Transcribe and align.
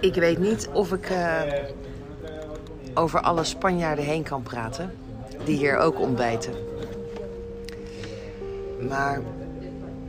Ik 0.00 0.14
weet 0.14 0.38
niet 0.38 0.68
of 0.72 0.92
ik 0.92 1.10
eh, 1.10 1.42
over 2.94 3.20
alle 3.20 3.44
Spanjaarden 3.44 4.04
heen 4.04 4.22
kan 4.22 4.42
praten. 4.42 4.92
Die 5.44 5.56
hier 5.56 5.78
ook 5.78 6.00
ontbijten. 6.00 6.54
Maar 8.88 9.20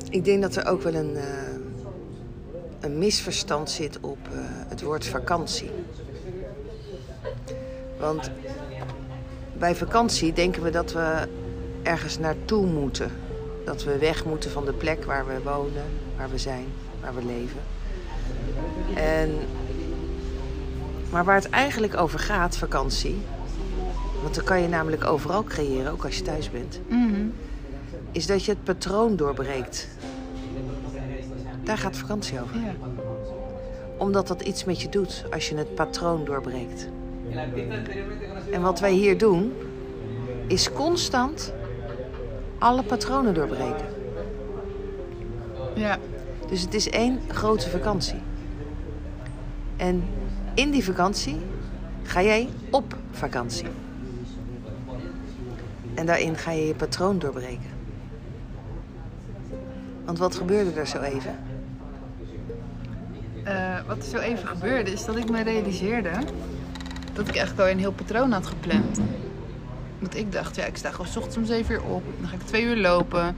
ik 0.10 0.26
denk 0.26 0.42
dat 0.42 0.55
er 0.55 0.68
ook 0.68 0.81
wel 0.81 0.94
een, 0.94 1.15
eh, 1.15 1.26
een 2.79 2.97
misverstand 2.97 3.69
zit 3.69 4.00
op 4.00 4.18
eh, 4.31 4.40
het 4.44 4.81
woord 4.81 5.05
vakantie. 5.05 5.72
Want 7.99 8.31
bij 9.58 9.76
vakantie 9.76 10.33
denken 10.33 10.63
we 10.63 10.69
dat 10.69 10.94
we 10.94 11.28
ergens 11.83 12.19
naartoe 12.19 12.65
moeten. 12.65 13.12
Dat 13.65 13.83
we 13.83 13.97
weg 13.97 14.26
moeten 14.26 14.51
van 14.51 14.65
de 14.65 14.74
plek 14.74 15.04
waar 15.04 15.26
we 15.28 15.42
wonen, 15.44 15.83
waar 16.17 16.30
we 16.30 16.38
zijn, 16.38 16.66
waar 17.02 17.16
we 17.16 17.26
leven. 17.26 17.60
En, 18.96 19.32
maar 21.10 21.26
waar 21.26 21.36
het 21.36 21.50
eigenlijk 21.50 21.98
over 21.98 22.20
gaat, 22.20 22.58
vakantie... 22.58 23.18
want 24.22 24.36
dan 24.36 24.44
kan 24.44 24.62
je 24.62 24.68
namelijk 24.68 25.06
overal 25.06 25.44
creëren, 25.44 25.92
ook 25.92 26.04
als 26.06 26.18
je 26.18 26.24
thuis 26.24 26.52
bent... 26.52 26.80
is 28.12 28.26
dat 28.26 28.44
je 28.44 28.52
het 28.52 28.64
patroon 28.64 29.16
doorbreekt. 29.16 29.88
Daar 31.64 31.78
gaat 31.78 31.98
vakantie 31.98 32.42
over. 32.42 32.56
Ja. 32.56 32.74
Omdat 33.98 34.28
dat 34.28 34.42
iets 34.42 34.64
met 34.64 34.82
je 34.82 34.90
doet 34.90 35.26
als 35.32 35.50
je 35.50 35.56
het 35.56 35.76
patroon 35.76 36.26
doorbreekt. 36.26 36.88
En 38.52 38.62
wat 38.62 38.80
wij 38.80 38.92
hier 38.92 39.18
doen, 39.18 39.54
is 40.48 40.72
constant 40.72 41.54
alle 42.58 42.84
patronen 42.84 43.34
doorbreken. 43.34 43.86
Ja. 45.76 45.98
Dus 46.50 46.62
het 46.62 46.74
is 46.74 46.90
één 46.90 47.20
grote 47.28 47.70
vakantie. 47.70 48.22
En 49.76 50.04
in 50.58 50.72
die 50.72 50.84
vakantie 50.84 51.38
ga 52.04 52.22
jij 52.22 52.50
op 52.72 52.96
vakantie. 53.12 53.68
En 55.94 56.05
daarin 56.05 56.38
ga 56.38 56.52
je 56.52 56.68
je 56.68 56.76
patroon 56.76 57.20
doorbreken. 57.20 57.70
Want 60.05 60.18
wat 60.18 60.36
gebeurde 60.36 60.80
er 60.80 60.88
zo 60.88 60.99
even? 60.99 61.36
Eh, 63.44 63.80
wat 63.88 63.98
er 63.98 64.03
zo 64.03 64.17
even 64.17 64.47
gebeurde 64.47 64.91
is 64.91 65.05
dat 65.05 65.16
ik 65.16 65.30
me 65.30 65.44
realiseerde 65.44 66.11
dat 67.14 67.27
ik 67.27 67.36
eigenlijk 67.36 67.67
al 67.67 67.73
een 67.73 67.80
heel 67.80 67.92
patroon 67.92 68.31
had 68.31 68.47
gepland. 68.47 69.02
Want 69.99 70.16
ik 70.16 70.31
dacht, 70.31 70.55
ja, 70.55 70.66
ik 70.66 70.77
sta 70.77 70.92
gewoon 70.92 71.08
ochtends 71.08 71.38
om 71.38 71.45
7 71.45 71.75
uur 71.75 71.83
op. 71.83 72.03
Dan 72.19 72.30
ga 72.30 72.36
ik 72.36 72.42
twee 72.42 72.64
uur 72.64 72.77
lopen. 72.77 73.36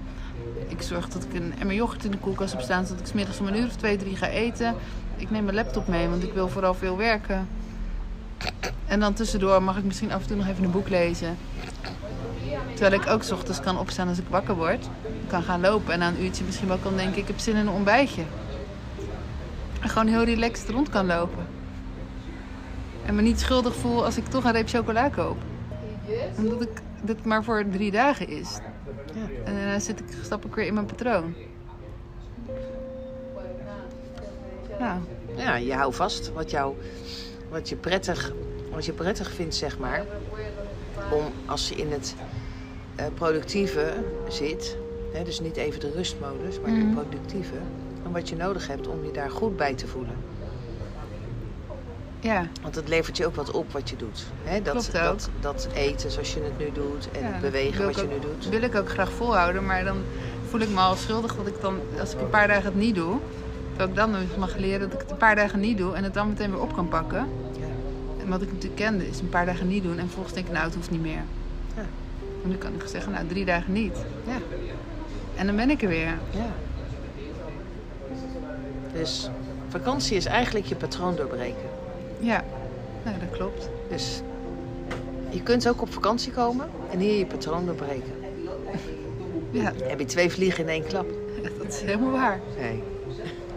Ik 0.67 0.81
zorg 0.81 1.09
dat 1.09 1.23
ik 1.23 1.33
een 1.33 1.53
emmer 1.59 1.75
yoghurt 1.75 2.05
in 2.05 2.11
de 2.11 2.17
koelkast 2.17 2.53
heb 2.53 2.61
staan, 2.61 2.85
zodat 2.85 2.99
ik 2.99 3.07
's 3.07 3.13
middags 3.13 3.39
om 3.39 3.47
een 3.47 3.57
uur 3.57 3.65
of 3.65 3.75
twee, 3.75 3.97
drie 3.97 4.15
ga 4.15 4.27
eten. 4.27 4.75
Ik 5.19 5.29
neem 5.31 5.43
mijn 5.43 5.55
laptop 5.55 5.87
mee, 5.87 6.07
want 6.07 6.23
ik 6.23 6.33
wil 6.33 6.47
vooral 6.47 6.73
veel 6.73 6.97
werken. 6.97 7.47
En 8.85 8.99
dan 8.99 9.13
tussendoor 9.13 9.63
mag 9.63 9.77
ik 9.77 9.83
misschien 9.83 10.11
af 10.11 10.21
en 10.21 10.27
toe 10.27 10.37
nog 10.37 10.47
even 10.47 10.63
een 10.63 10.71
boek 10.71 10.89
lezen. 10.89 11.37
Terwijl 12.73 13.01
ik 13.01 13.09
ook 13.09 13.23
's 13.23 13.31
ochtends 13.31 13.59
kan 13.59 13.79
opstaan 13.79 14.07
als 14.07 14.17
ik 14.19 14.27
wakker 14.29 14.55
word. 14.55 14.89
Kan 15.27 15.43
gaan 15.43 15.61
lopen 15.61 15.93
en 15.93 15.99
na 15.99 16.07
een 16.07 16.23
uurtje 16.23 16.43
misschien 16.43 16.67
wel 16.67 16.77
kan 16.77 16.95
denken, 16.95 17.21
ik 17.21 17.27
heb 17.27 17.39
zin 17.39 17.55
in 17.55 17.67
een 17.67 17.73
ontbijtje. 17.73 18.23
En 19.81 19.89
gewoon 19.89 20.07
heel 20.07 20.23
relaxed 20.23 20.69
rond 20.69 20.89
kan 20.89 21.05
lopen. 21.05 21.45
En 23.05 23.15
me 23.15 23.21
niet 23.21 23.39
schuldig 23.39 23.75
voel 23.75 24.05
als 24.05 24.17
ik 24.17 24.25
toch 24.25 24.43
een 24.43 24.51
reep 24.51 24.69
chocola 24.69 25.09
koop. 25.09 25.37
Omdat 26.37 26.61
ik, 26.61 26.81
dit 27.01 27.25
maar 27.25 27.43
voor 27.43 27.65
drie 27.71 27.91
dagen 27.91 28.27
is. 28.27 28.59
Ja. 29.13 29.43
En 29.45 29.55
daarna 29.55 29.79
zit 29.79 29.99
ik, 29.99 30.05
stap 30.23 30.45
ik 30.45 30.55
weer 30.55 30.65
in 30.65 30.73
mijn 30.73 30.85
patroon. 30.85 31.33
Nou, 34.79 34.99
Ja, 35.35 35.55
je 35.55 35.73
houdt 35.73 35.95
vast 35.95 36.31
wat, 36.33 36.49
jou, 36.51 36.75
wat, 37.49 37.69
je 37.69 37.75
prettig, 37.75 38.31
wat 38.71 38.85
je 38.85 38.93
prettig 38.93 39.31
vindt, 39.31 39.55
zeg 39.55 39.79
maar. 39.79 40.05
Om 41.11 41.23
als 41.45 41.69
je 41.69 41.75
in 41.75 41.91
het 41.91 42.15
eh, 42.95 43.05
productieve 43.13 43.93
zit, 44.27 44.77
hè, 45.13 45.23
dus 45.23 45.39
niet 45.39 45.55
even 45.55 45.79
de 45.79 45.91
rustmodus, 45.91 46.59
maar 46.59 46.71
Mhm. 46.71 46.79
de 46.79 46.93
productieve, 46.93 47.55
en 48.05 48.11
wat 48.11 48.29
je 48.29 48.35
nodig 48.35 48.67
hebt 48.67 48.87
om 48.87 49.05
je 49.05 49.11
daar 49.11 49.31
goed 49.31 49.57
bij 49.57 49.73
te 49.75 49.87
voelen. 49.87 50.15
ja. 52.19 52.47
Want 52.61 52.75
het 52.75 52.87
levert 52.87 53.17
je 53.17 53.25
ook 53.25 53.35
wat 53.35 53.51
op 53.51 53.71
wat 53.71 53.89
je 53.89 53.95
doet. 53.95 54.25
Hè? 54.43 54.61
Dat, 54.61 54.89
dat, 54.93 55.29
dat 55.39 55.67
eten 55.73 56.11
zoals 56.11 56.33
je 56.33 56.41
het 56.43 56.57
nu 56.59 56.71
doet 56.71 57.11
en 57.11 57.21
Ja, 57.21 57.27
het 57.31 57.41
bewegen 57.41 57.85
wat 57.85 57.95
je 57.95 58.07
nu 58.07 58.19
doet. 58.19 58.49
wil 58.49 58.61
ik 58.61 58.75
ook 58.75 58.89
graag 58.89 59.11
volhouden, 59.11 59.65
maar 59.65 59.83
dan 59.83 59.97
voel 60.49 60.59
ik 60.59 60.69
me 60.69 60.79
al 60.79 60.95
schuldig 60.95 61.35
dat 61.35 61.47
ik 61.47 61.61
dan, 61.61 61.79
als 61.99 62.13
ik 62.13 62.19
een 62.21 62.29
paar 62.29 62.47
dagen 62.47 62.63
het 62.63 62.75
niet 62.75 62.95
doe, 62.95 63.17
dat 63.79 63.89
ik 63.89 63.95
dan 63.95 64.11
dus 64.11 64.35
mag 64.37 64.55
leren 64.55 64.79
dat 64.79 64.93
ik 64.93 64.99
het 64.99 65.11
een 65.11 65.17
paar 65.17 65.35
dagen 65.35 65.59
niet 65.59 65.77
doe 65.77 65.93
en 65.93 66.03
het 66.03 66.13
dan 66.13 66.27
meteen 66.27 66.51
weer 66.51 66.61
op 66.61 66.73
kan 66.73 66.87
pakken. 66.87 67.27
Ja. 67.59 67.65
En 68.23 68.29
wat 68.29 68.41
ik 68.41 68.47
natuurlijk 68.51 68.81
kende 68.81 69.07
is 69.07 69.19
een 69.19 69.29
paar 69.29 69.45
dagen 69.45 69.67
niet 69.67 69.83
doen 69.83 69.97
en 69.97 70.05
vervolgens 70.05 70.33
denk 70.33 70.47
ik, 70.47 70.53
nou 70.53 70.65
het 70.65 70.75
hoeft 70.75 70.91
niet 70.91 71.01
meer. 71.01 71.23
Ja. 71.75 71.85
En 72.43 72.49
nu 72.49 72.55
kan 72.55 72.73
ik 72.73 72.83
zeggen, 72.85 73.11
nou 73.11 73.27
drie 73.27 73.45
dagen 73.45 73.73
niet. 73.73 74.05
Ja. 74.27 74.37
En 75.35 75.45
dan 75.45 75.55
ben 75.55 75.69
ik 75.69 75.81
er 75.81 75.87
weer. 75.87 76.17
Ja. 76.29 76.51
Dus 78.93 79.29
vakantie 79.67 80.17
is 80.17 80.25
eigenlijk 80.25 80.65
je 80.65 80.75
patroon 80.75 81.15
doorbreken. 81.15 81.69
Ja, 82.19 82.43
nou 83.03 83.17
dat 83.19 83.37
klopt. 83.37 83.69
Dus 83.89 84.21
je 85.29 85.43
kunt 85.43 85.67
ook 85.67 85.81
op 85.81 85.93
vakantie 85.93 86.31
komen 86.31 86.69
en 86.91 86.99
hier 86.99 87.17
je 87.17 87.25
patroon 87.25 87.65
doorbreken. 87.65 88.13
Ja, 89.51 89.71
Dan 89.77 89.87
heb 89.87 89.99
je 89.99 90.05
twee 90.05 90.29
vliegen 90.29 90.63
in 90.63 90.69
één 90.69 90.85
klap. 90.87 91.07
dat 91.57 91.67
is 91.67 91.81
helemaal 91.81 92.11
waar. 92.11 92.39
Nee. 92.59 92.83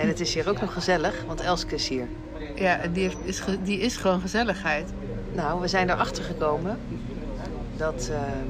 En 0.02 0.08
het 0.08 0.20
is 0.20 0.34
hier 0.34 0.48
ook 0.48 0.60
nog 0.60 0.72
gezellig, 0.72 1.24
want 1.26 1.40
Elske 1.40 1.74
is 1.74 1.88
hier. 1.88 2.06
Ja, 2.54 2.80
die, 2.92 3.02
heeft, 3.02 3.16
is, 3.24 3.42
die 3.62 3.78
is 3.78 3.96
gewoon 3.96 4.20
gezelligheid. 4.20 4.90
Nou, 5.32 5.60
we 5.60 5.68
zijn 5.68 5.90
erachter 5.90 6.24
gekomen 6.24 6.78
dat 7.76 8.10
ehm, 8.12 8.48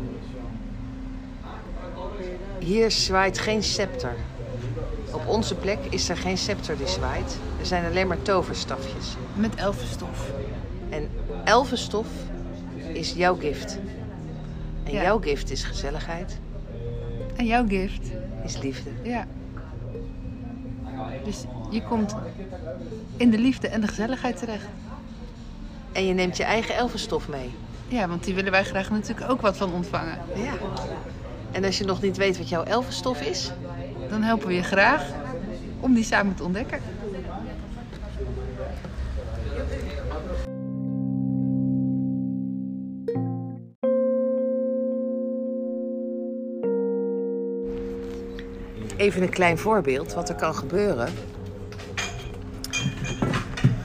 hier 2.59 2.91
zwaait 2.91 3.39
geen 3.39 3.63
scepter. 3.63 4.15
Op 5.11 5.27
onze 5.27 5.55
plek 5.55 5.79
is 5.91 6.09
er 6.09 6.17
geen 6.17 6.39
scepter 6.39 6.77
die 6.77 6.87
zwaait. 6.89 7.39
Er 7.61 7.67
zijn 7.67 7.85
alleen 7.85 8.07
maar 8.07 8.23
toverstafjes. 8.23 9.17
Met 9.35 9.55
elfenstof. 9.55 10.31
En 10.89 11.09
elfenstof 11.45 12.07
is 12.93 13.13
jouw 13.13 13.35
gift. 13.37 13.79
En 14.85 14.93
Ja. 14.93 15.03
jouw 15.03 15.21
gift 15.21 15.51
is 15.51 15.65
gezelligheid, 15.65 16.39
En 17.37 17.47
jouw 17.47 17.67
gift. 17.67 18.11
is 18.45 18.59
liefde. 18.59 18.91
Ja. 19.03 19.27
Dus 21.25 21.45
je 21.71 21.83
komt 21.83 22.15
in 23.17 23.31
de 23.31 23.39
liefde 23.39 23.69
en 23.69 23.81
de 23.81 23.89
gezelligheid 23.89 24.39
terecht. 24.39 24.67
En 25.93 26.07
je 26.07 26.15
neemt 26.15 26.37
je 26.37 26.45
eigen 26.45 26.75
elfenstof 26.75 27.29
mee. 27.29 27.51
Ja, 27.89 28.09
want 28.09 28.25
die 28.25 28.35
willen 28.35 28.51
wij 28.51 28.65
graag 28.65 28.91
natuurlijk 28.91 29.31
ook 29.31 29.41
wat 29.41 29.57
van 29.57 29.73
ontvangen. 29.73 30.19
Ja. 30.35 30.53
En 31.53 31.65
als 31.65 31.79
je 31.79 31.85
nog 31.85 32.03
niet 32.03 32.17
weet 32.17 32.39
wat 32.39 32.49
jouw 32.49 32.63
elfenstof 32.63 33.21
is, 33.21 33.51
Dan 34.09 34.23
helpen 34.23 34.47
we 34.47 34.55
je 34.55 34.63
graag 34.63 35.05
om 35.81 35.95
die 35.95 36.05
samen 36.05 36.35
te 36.35 36.45
ontdekken. 36.45 36.81
Even 49.03 49.23
een 49.23 49.31
klein 49.31 49.59
voorbeeld 49.59 50.15
wat 50.15 50.29
er 50.29 50.35
kan 50.35 50.55
gebeuren. 50.55 51.09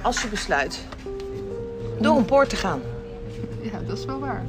Als 0.02 0.22
je 0.22 0.28
besluit 0.28 0.80
door 2.00 2.18
een 2.18 2.26
poort 2.26 2.50
te 2.50 2.56
gaan. 2.56 2.82
Ja, 3.62 3.80
dat 3.88 3.98
is 3.98 4.06
wel 4.06 4.20
waar. 4.20 4.46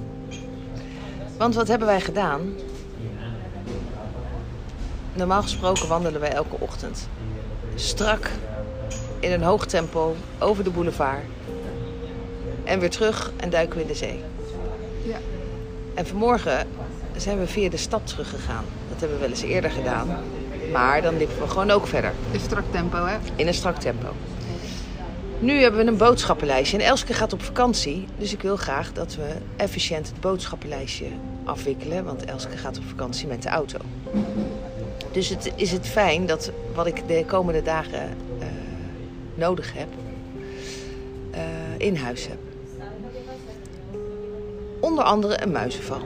Want 1.38 1.54
wat 1.54 1.68
hebben 1.68 1.88
wij 1.88 2.00
gedaan? 2.00 2.54
Normaal 5.14 5.42
gesproken 5.42 5.88
wandelen 5.88 6.20
wij 6.20 6.32
elke 6.32 6.56
ochtend. 6.58 7.08
Strak, 7.74 8.30
in 9.20 9.32
een 9.32 9.42
hoog 9.42 9.66
tempo, 9.66 10.14
over 10.38 10.64
de 10.64 10.70
boulevard. 10.70 11.24
En 12.64 12.80
weer 12.80 12.90
terug 12.90 13.32
en 13.36 13.50
duiken 13.50 13.76
we 13.76 13.82
in 13.82 13.88
de 13.88 13.94
zee. 13.94 14.22
Ja. 15.04 15.18
En 15.94 16.06
vanmorgen 16.06 16.66
zijn 17.16 17.38
we 17.38 17.46
via 17.46 17.70
de 17.70 17.76
stad 17.76 18.06
teruggegaan. 18.06 18.64
Dat 18.88 19.00
hebben 19.00 19.18
we 19.18 19.22
wel 19.22 19.32
eens 19.32 19.42
eerder 19.42 19.70
gedaan. 19.70 20.08
Maar 20.72 21.02
dan 21.02 21.16
liepen 21.16 21.38
we 21.38 21.48
gewoon 21.48 21.70
ook 21.70 21.86
verder. 21.86 22.12
In 22.30 22.40
strak 22.40 22.64
tempo, 22.70 23.04
hè? 23.04 23.16
In 23.36 23.46
een 23.46 23.54
strak 23.54 23.76
tempo. 23.76 24.06
Nu 25.38 25.60
hebben 25.60 25.84
we 25.84 25.90
een 25.90 25.96
boodschappenlijstje. 25.96 26.78
En 26.78 26.84
Elske 26.84 27.12
gaat 27.12 27.32
op 27.32 27.42
vakantie. 27.42 28.06
Dus 28.18 28.32
ik 28.32 28.42
wil 28.42 28.56
graag 28.56 28.92
dat 28.92 29.14
we 29.14 29.28
efficiënt 29.56 30.08
het 30.08 30.20
boodschappenlijstje 30.20 31.06
afwikkelen. 31.44 32.04
Want 32.04 32.24
Elske 32.24 32.56
gaat 32.56 32.78
op 32.78 32.84
vakantie 32.88 33.26
met 33.28 33.42
de 33.42 33.48
auto. 33.48 33.78
Dus 35.12 35.28
het, 35.28 35.52
is 35.56 35.72
het 35.72 35.86
fijn 35.86 36.26
dat 36.26 36.50
wat 36.74 36.86
ik 36.86 37.08
de 37.08 37.24
komende 37.26 37.62
dagen 37.62 38.02
eh, 38.38 38.46
nodig 39.34 39.72
heb, 39.74 39.88
eh, 41.30 41.40
in 41.76 41.96
huis 41.96 42.26
heb. 42.26 42.38
Onder 44.80 45.04
andere 45.04 45.42
een 45.42 45.52
muizenval. 45.52 46.02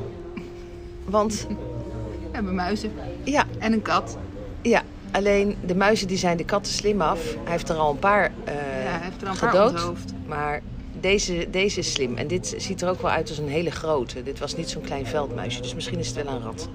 Want 1.04 1.46
We 1.48 2.38
hebben 2.38 2.54
muizen. 2.54 2.92
ja, 3.22 3.44
En 3.58 3.72
een 3.72 3.82
kat. 3.82 4.16
Ja, 4.62 4.82
alleen 5.10 5.56
de 5.66 5.74
muizen 5.74 6.08
die 6.08 6.16
zijn 6.16 6.36
de 6.36 6.44
katten 6.44 6.72
slim 6.72 7.00
af. 7.00 7.20
Hij 7.42 7.52
heeft 7.52 7.68
er 7.68 7.76
al 7.76 7.90
een 7.90 7.98
paar 7.98 8.24
eh, 8.44 8.54
Ja. 8.54 8.60
hij 8.90 8.98
heeft 9.02 9.22
er 9.22 9.28
een 9.28 9.38
paar 9.38 9.50
gedood. 9.50 9.70
onthoofd. 9.70 10.12
Maar 10.26 10.60
deze, 11.00 11.46
deze 11.50 11.78
is 11.78 11.92
slim. 11.92 12.16
En 12.16 12.26
dit 12.26 12.54
ziet 12.56 12.82
er 12.82 12.88
ook 12.88 13.02
wel 13.02 13.10
uit 13.10 13.28
als 13.28 13.38
een 13.38 13.48
hele 13.48 13.70
grote. 13.70 14.22
Dit 14.22 14.38
was 14.38 14.56
niet 14.56 14.70
zo'n 14.70 14.82
klein 14.82 15.06
veldmuisje. 15.06 15.60
Dus 15.60 15.74
misschien 15.74 15.98
is 15.98 16.06
het 16.06 16.24
wel 16.24 16.34
een 16.34 16.42
rat. 16.42 16.68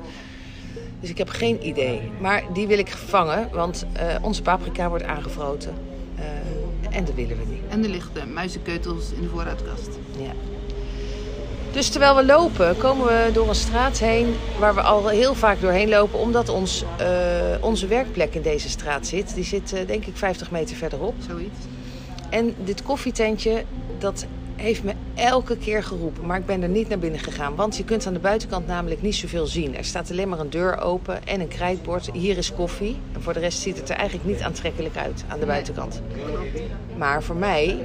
Dus 0.99 1.09
ik 1.09 1.17
heb 1.17 1.29
geen 1.29 1.67
idee. 1.67 2.01
Maar 2.21 2.43
die 2.53 2.67
wil 2.67 2.77
ik 2.77 2.87
vangen. 2.89 3.49
Want 3.51 3.85
eh, 3.93 4.15
onze 4.21 4.41
paprika 4.41 4.89
wordt 4.89 5.03
aangevroten. 5.03 5.73
Eh, 6.15 6.97
en 6.97 7.05
dat 7.05 7.15
willen 7.15 7.37
we 7.37 7.43
niet. 7.49 7.61
En 7.69 7.83
er 7.83 7.89
liggen 7.89 8.33
muizenkeutels 8.33 9.11
in 9.11 9.21
de 9.21 9.29
voorraadkast. 9.29 9.89
Ja. 10.19 10.31
Dus 11.71 11.89
terwijl 11.89 12.15
we 12.15 12.25
lopen, 12.25 12.77
komen 12.77 13.05
we 13.05 13.29
door 13.33 13.49
een 13.49 13.55
straat 13.55 13.99
heen 13.99 14.35
waar 14.59 14.75
we 14.75 14.81
al 14.81 15.07
heel 15.07 15.33
vaak 15.33 15.61
doorheen 15.61 15.89
lopen, 15.89 16.19
omdat 16.19 16.49
ons, 16.49 16.83
eh, 16.97 17.07
onze 17.61 17.87
werkplek 17.87 18.33
in 18.33 18.41
deze 18.41 18.69
straat 18.69 19.07
zit. 19.07 19.33
Die 19.35 19.43
zit 19.43 19.73
eh, 19.73 19.87
denk 19.87 20.05
ik 20.05 20.17
50 20.17 20.51
meter 20.51 20.75
verderop. 20.75 21.15
Zoiets. 21.27 21.59
En 22.29 22.55
dit 22.63 22.83
koffietentje, 22.83 23.63
dat 23.99 24.25
heeft 24.55 24.83
me 24.83 24.93
elke 25.15 25.57
keer 25.57 25.83
geroepen. 25.83 26.25
Maar 26.25 26.37
ik 26.37 26.45
ben 26.45 26.61
er 26.61 26.69
niet 26.69 26.89
naar 26.89 26.99
binnen 26.99 27.19
gegaan. 27.19 27.55
Want 27.55 27.77
je 27.77 27.83
kunt 27.83 28.07
aan 28.07 28.13
de 28.13 28.19
buitenkant 28.19 28.67
namelijk 28.67 29.01
niet 29.01 29.15
zoveel 29.15 29.47
zien. 29.47 29.77
Er 29.77 29.85
staat 29.85 30.11
alleen 30.11 30.29
maar 30.29 30.39
een 30.39 30.49
deur 30.49 30.81
open 30.81 31.27
en 31.27 31.39
een 31.39 31.47
krijtbord. 31.47 32.09
Hier 32.13 32.37
is 32.37 32.53
koffie. 32.53 32.97
En 33.13 33.21
voor 33.21 33.33
de 33.33 33.39
rest 33.39 33.59
ziet 33.59 33.77
het 33.77 33.89
er 33.89 33.95
eigenlijk 33.95 34.29
niet 34.29 34.41
aantrekkelijk 34.41 34.97
uit 34.97 35.23
aan 35.27 35.39
de 35.39 35.45
buitenkant. 35.45 36.01
Maar 36.97 37.23
voor 37.23 37.35
mij 37.35 37.77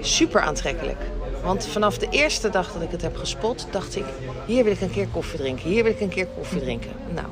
super 0.00 0.40
aantrekkelijk. 0.40 0.98
Want 1.42 1.66
vanaf 1.66 1.98
de 1.98 2.08
eerste 2.10 2.50
dag 2.50 2.72
dat 2.72 2.82
ik 2.82 2.90
het 2.90 3.02
heb 3.02 3.16
gespot, 3.16 3.66
dacht 3.70 3.96
ik: 3.96 4.04
hier 4.46 4.64
wil 4.64 4.72
ik 4.72 4.80
een 4.80 4.90
keer 4.90 5.08
koffie 5.08 5.38
drinken. 5.38 5.68
Hier 5.68 5.82
wil 5.82 5.92
ik 5.92 6.00
een 6.00 6.08
keer 6.08 6.26
koffie 6.26 6.60
drinken. 6.60 6.90
Nou, 7.14 7.26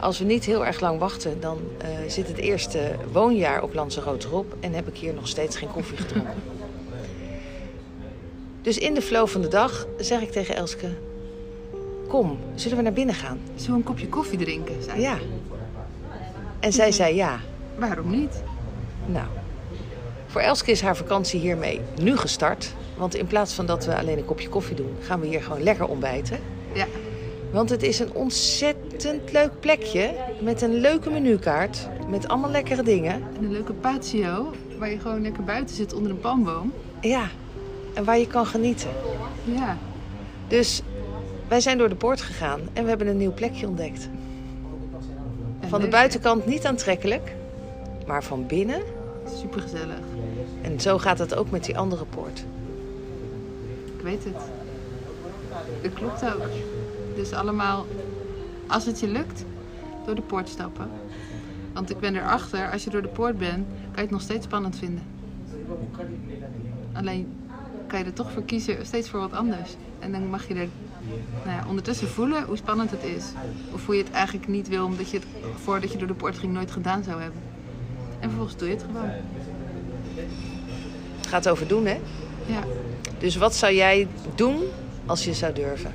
als 0.00 0.18
we 0.18 0.24
niet 0.24 0.44
heel 0.44 0.66
erg 0.66 0.80
lang 0.80 0.98
wachten, 0.98 1.40
dan 1.40 1.58
eh, 1.78 1.88
zit 2.08 2.28
het 2.28 2.36
eerste 2.36 2.94
woonjaar 3.12 3.62
op 3.62 3.74
Lanzarote 3.74 4.26
erop. 4.26 4.54
En 4.60 4.72
heb 4.72 4.88
ik 4.88 4.96
hier 4.96 5.14
nog 5.14 5.28
steeds 5.28 5.56
geen 5.56 5.72
koffie 5.72 5.96
gedronken. 5.96 6.34
Dus 8.62 8.78
in 8.78 8.94
de 8.94 9.02
flow 9.02 9.28
van 9.28 9.40
de 9.40 9.48
dag 9.48 9.86
zeg 9.98 10.20
ik 10.20 10.30
tegen 10.30 10.56
Elske: 10.56 10.88
Kom, 12.08 12.38
zullen 12.54 12.76
we 12.76 12.82
naar 12.82 12.92
binnen 12.92 13.14
gaan? 13.14 13.40
Zullen 13.54 13.70
we 13.70 13.76
een 13.76 13.82
kopje 13.82 14.08
koffie 14.08 14.38
drinken? 14.38 14.82
Zei 14.82 15.00
Ja. 15.00 15.18
En 16.60 16.72
zij 16.72 16.92
zei 16.92 17.14
ja. 17.14 17.40
Waarom 17.78 18.10
niet? 18.10 18.42
Nou, 19.06 19.26
voor 20.26 20.40
Elske 20.40 20.70
is 20.70 20.80
haar 20.80 20.96
vakantie 20.96 21.40
hiermee 21.40 21.80
nu 22.00 22.16
gestart. 22.16 22.74
Want 22.96 23.14
in 23.14 23.26
plaats 23.26 23.52
van 23.52 23.66
dat 23.66 23.84
we 23.84 23.96
alleen 23.96 24.18
een 24.18 24.24
kopje 24.24 24.48
koffie 24.48 24.76
doen, 24.76 24.96
gaan 25.00 25.20
we 25.20 25.26
hier 25.26 25.42
gewoon 25.42 25.62
lekker 25.62 25.86
ontbijten. 25.86 26.38
Ja. 26.72 26.86
Want 27.50 27.70
het 27.70 27.82
is 27.82 27.98
een 27.98 28.12
ontzettend 28.12 29.32
leuk 29.32 29.50
plekje 29.60 30.14
met 30.40 30.62
een 30.62 30.74
leuke 30.74 31.10
menukaart. 31.10 31.88
Met 32.08 32.28
allemaal 32.28 32.50
lekkere 32.50 32.82
dingen. 32.82 33.12
En 33.12 33.44
een 33.44 33.52
leuke 33.52 33.72
patio, 33.72 34.52
waar 34.78 34.90
je 34.90 34.98
gewoon 34.98 35.22
lekker 35.22 35.44
buiten 35.44 35.76
zit 35.76 35.94
onder 35.94 36.10
een 36.10 36.20
palmboom. 36.20 36.72
Ja, 37.00 37.28
en 37.94 38.04
waar 38.04 38.18
je 38.18 38.26
kan 38.26 38.46
genieten. 38.46 38.90
Ja. 39.44 39.76
Dus 40.48 40.82
wij 41.48 41.60
zijn 41.60 41.78
door 41.78 41.88
de 41.88 41.94
poort 41.94 42.20
gegaan 42.20 42.60
en 42.72 42.82
we 42.82 42.88
hebben 42.88 43.06
een 43.06 43.16
nieuw 43.16 43.32
plekje 43.32 43.66
ontdekt. 43.66 44.08
En 45.60 45.68
Van 45.68 45.80
de 45.80 45.88
buitenkant 45.88 46.46
niet 46.46 46.66
aantrekkelijk, 46.66 47.34
maar 48.06 48.24
van 48.24 48.46
binnen. 48.46 48.80
Super 49.40 49.60
gezellig. 49.60 49.98
En 50.62 50.80
zo 50.80 50.98
gaat 50.98 51.18
het 51.18 51.34
ook 51.34 51.50
met 51.50 51.64
die 51.64 51.78
andere 51.78 52.04
poort. 52.04 52.44
Ik 53.96 54.02
weet 54.02 54.24
het. 54.24 54.42
Dat 55.82 55.92
klopt 55.94 56.24
ook. 56.24 56.48
Dus 57.14 57.32
allemaal, 57.32 57.86
als 58.66 58.86
het 58.86 59.00
je 59.00 59.08
lukt, 59.08 59.44
door 60.04 60.14
de 60.14 60.22
poort 60.22 60.48
stappen. 60.48 60.90
Want 61.72 61.90
ik 61.90 62.00
ben 62.00 62.16
erachter, 62.16 62.70
als 62.70 62.84
je 62.84 62.90
door 62.90 63.02
de 63.02 63.08
poort 63.08 63.38
bent, 63.38 63.66
kan 63.66 63.94
je 63.94 64.00
het 64.00 64.10
nog 64.10 64.20
steeds 64.20 64.44
spannend 64.44 64.76
vinden. 64.76 65.02
Alleen 66.92 67.32
kan 67.86 67.98
je 67.98 68.04
er 68.04 68.12
toch 68.12 68.32
voor 68.32 68.42
kiezen, 68.42 68.86
steeds 68.86 69.08
voor 69.08 69.20
wat 69.20 69.32
anders. 69.32 69.76
En 69.98 70.12
dan 70.12 70.26
mag 70.30 70.48
je 70.48 70.54
er 70.54 70.68
nou 71.44 71.56
ja, 71.56 71.64
ondertussen 71.68 72.08
voelen 72.08 72.44
hoe 72.44 72.56
spannend 72.56 72.90
het 72.90 73.04
is. 73.04 73.24
Of 73.72 73.86
hoe 73.86 73.96
je 73.96 74.02
het 74.02 74.12
eigenlijk 74.12 74.48
niet 74.48 74.68
wil, 74.68 74.84
omdat 74.84 75.10
je 75.10 75.16
het 75.16 75.26
voordat 75.54 75.92
je 75.92 75.98
door 75.98 76.08
de 76.08 76.14
poort 76.14 76.38
ging 76.38 76.52
nooit 76.52 76.70
gedaan 76.70 77.02
zou 77.02 77.20
hebben. 77.20 77.40
En 78.18 78.28
vervolgens 78.28 78.56
doe 78.56 78.68
je 78.68 78.74
het 78.74 78.84
gewoon. 78.84 79.10
Het 81.16 81.26
gaat 81.26 81.48
over 81.48 81.68
doen, 81.68 81.86
hè? 81.86 82.00
Ja. 82.46 82.60
Dus 83.18 83.36
wat 83.36 83.54
zou 83.54 83.74
jij 83.74 84.08
doen 84.34 84.62
als 85.06 85.24
je 85.24 85.34
zou 85.34 85.52
durven? 85.52 85.92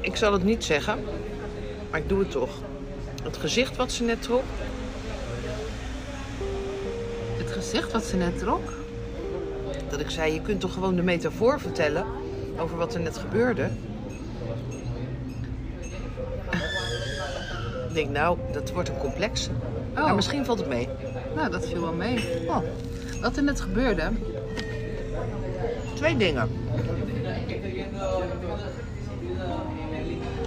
Ik 0.00 0.16
zal 0.16 0.32
het 0.32 0.44
niet 0.44 0.64
zeggen, 0.64 0.98
maar 1.90 2.00
ik 2.00 2.08
doe 2.08 2.18
het 2.18 2.30
toch. 2.30 2.50
Het 3.22 3.36
gezicht 3.36 3.76
wat 3.76 3.92
ze 3.92 4.02
net 4.02 4.22
trok, 4.22 4.42
Het 7.36 7.50
gezicht 7.50 7.92
wat 7.92 8.04
ze 8.04 8.16
net 8.16 8.38
trok. 8.38 8.72
dat 9.90 10.00
ik 10.00 10.10
zei, 10.10 10.32
je 10.32 10.40
kunt 10.40 10.60
toch 10.60 10.72
gewoon 10.72 10.96
de 10.96 11.02
metafoor 11.02 11.60
vertellen 11.60 12.06
over 12.58 12.76
wat 12.76 12.94
er 12.94 13.00
net 13.00 13.16
gebeurde. 13.16 13.70
Ik 17.92 17.98
denk, 17.98 18.10
nou, 18.10 18.38
dat 18.52 18.72
wordt 18.72 18.88
een 18.88 18.98
complexe. 18.98 19.50
Oh. 19.96 20.04
Maar 20.04 20.14
misschien 20.14 20.44
valt 20.44 20.58
het 20.58 20.68
mee. 20.68 20.88
Nou, 21.34 21.50
dat 21.50 21.66
viel 21.66 21.80
wel 21.80 21.92
mee. 21.92 22.24
Oh, 22.46 22.58
Wat 23.20 23.36
er 23.36 23.42
net 23.42 23.60
gebeurde, 23.60 24.10
twee 25.94 26.16
dingen. 26.16 26.48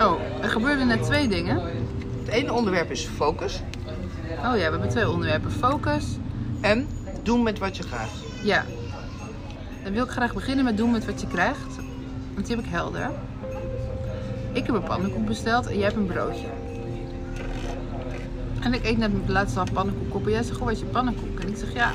Oh, 0.01 0.13
er 0.41 0.49
gebeurden 0.49 0.87
net 0.87 1.03
twee 1.03 1.27
dingen. 1.27 1.61
Het 2.19 2.27
ene 2.27 2.53
onderwerp 2.53 2.91
is 2.91 3.05
focus. 3.05 3.61
Oh 4.37 4.41
ja, 4.43 4.53
we 4.53 4.59
hebben 4.59 4.89
twee 4.89 5.09
onderwerpen. 5.09 5.51
Focus. 5.51 6.05
En 6.61 6.87
doen 7.23 7.43
met 7.43 7.59
wat 7.59 7.77
je 7.77 7.83
gaat. 7.83 8.09
Ja. 8.43 8.65
Dan 9.83 9.93
wil 9.93 10.03
ik 10.03 10.09
graag 10.09 10.33
beginnen 10.33 10.65
met 10.65 10.77
doen 10.77 10.91
met 10.91 11.05
wat 11.05 11.21
je 11.21 11.27
krijgt. 11.27 11.75
Want 12.33 12.47
die 12.47 12.55
heb 12.55 12.65
ik 12.65 12.71
helder. 12.71 13.11
Ik 14.51 14.65
heb 14.65 14.75
een 14.75 14.83
pannenkoek 14.83 15.25
besteld 15.25 15.67
en 15.67 15.75
jij 15.75 15.83
hebt 15.83 15.95
een 15.95 16.05
broodje. 16.05 16.47
En 18.65 18.73
ik 18.73 18.85
eet 18.85 18.97
net 18.97 19.11
de 19.25 19.31
laatste 19.31 19.63
pannenkoek 19.73 20.15
op. 20.15 20.25
En 20.25 20.31
jij 20.31 20.43
zegt, 20.43 20.57
goh, 20.57 20.67
wat 20.67 20.79
je 20.79 20.85
pannenkoek? 20.85 21.39
En 21.39 21.47
ik 21.47 21.57
zeg, 21.57 21.73
ja, 21.73 21.91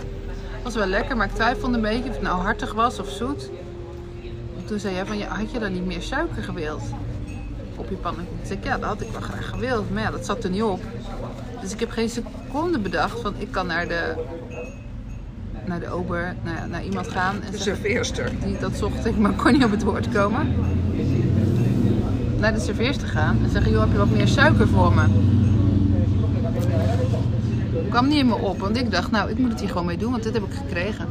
was 0.62 0.74
wel 0.74 0.86
lekker, 0.86 1.16
maar 1.16 1.26
ik 1.26 1.34
twijfelde 1.34 1.74
een 1.74 1.82
beetje 1.82 2.08
of 2.08 2.14
het 2.14 2.22
nou 2.22 2.40
hartig 2.40 2.72
was 2.72 2.98
of 2.98 3.08
zoet. 3.08 3.50
En 4.56 4.64
toen 4.64 4.78
zei 4.78 4.94
jij 4.94 5.06
van, 5.06 5.18
ja, 5.18 5.26
had 5.26 5.50
je 5.50 5.58
dan 5.58 5.72
niet 5.72 5.86
meer 5.86 6.02
suiker 6.02 6.42
gewild? 6.42 6.82
Op 7.76 7.88
je 7.88 7.94
pannenkoek. 7.94 8.46
Ik, 8.48 8.64
ja, 8.64 8.78
dat 8.78 8.88
had 8.88 9.00
ik 9.00 9.10
wel 9.10 9.20
graag 9.20 9.48
gewild. 9.48 9.90
Maar 9.90 10.02
ja, 10.02 10.10
dat 10.10 10.26
zat 10.26 10.44
er 10.44 10.50
niet 10.50 10.62
op. 10.62 10.80
Dus 11.60 11.72
ik 11.72 11.80
heb 11.80 11.90
geen 11.90 12.08
seconde 12.08 12.78
bedacht 12.78 13.20
van, 13.20 13.34
ik 13.38 13.50
kan 13.50 13.66
naar 13.66 13.88
de, 13.88 14.14
naar 15.66 15.80
de 15.80 15.90
ober, 15.90 16.34
ja, 16.44 16.66
naar 16.66 16.84
iemand 16.84 17.08
gaan 17.08 17.34
en 17.34 17.40
zeggen, 17.42 17.60
serveerster. 17.60 18.30
die, 18.44 18.58
dat 18.58 18.72
zocht 18.76 19.06
ik, 19.06 19.16
maar 19.16 19.32
kon 19.32 19.52
niet 19.52 19.64
op 19.64 19.70
het 19.70 19.82
woord 19.82 20.08
komen. 20.08 20.54
Naar 22.38 22.54
de 22.54 22.60
serveerster 22.60 23.08
gaan 23.08 23.38
en 23.44 23.50
zeggen, 23.50 23.72
joh, 23.72 23.80
heb 23.80 23.92
je 23.92 23.98
wat 23.98 24.10
meer 24.10 24.28
suiker 24.28 24.68
voor 24.68 24.94
me? 24.94 25.04
Kwam 27.90 28.08
niet 28.08 28.18
in 28.18 28.26
me 28.26 28.34
op, 28.34 28.58
want 28.58 28.76
ik 28.76 28.90
dacht, 28.90 29.10
nou, 29.10 29.30
ik 29.30 29.38
moet 29.38 29.50
het 29.50 29.60
hier 29.60 29.68
gewoon 29.68 29.84
mee 29.86 29.96
doen, 29.96 30.10
want 30.10 30.22
dit 30.22 30.34
heb 30.34 30.42
ik 30.44 30.52
gekregen. 30.54 31.06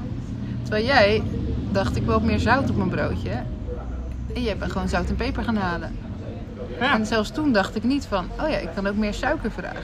Terwijl 0.61 0.85
jij 0.85 1.23
dacht, 1.71 1.95
ik 1.95 2.03
wil 2.03 2.13
wat 2.13 2.23
meer 2.23 2.39
zout 2.39 2.69
op 2.69 2.75
mijn 2.75 2.89
broodje. 2.89 3.31
En 4.35 4.41
jij 4.43 4.57
bent 4.57 4.71
gewoon 4.71 4.89
zout 4.89 5.09
en 5.09 5.15
peper 5.15 5.43
gaan 5.43 5.55
halen. 5.55 5.95
Ja. 6.79 6.93
En 6.93 7.05
zelfs 7.05 7.31
toen 7.31 7.51
dacht 7.51 7.75
ik 7.75 7.83
niet 7.83 8.05
van, 8.05 8.25
oh 8.41 8.49
ja, 8.49 8.57
ik 8.57 8.69
kan 8.75 8.87
ook 8.87 8.95
meer 8.95 9.13
suiker 9.13 9.51
vragen. 9.51 9.83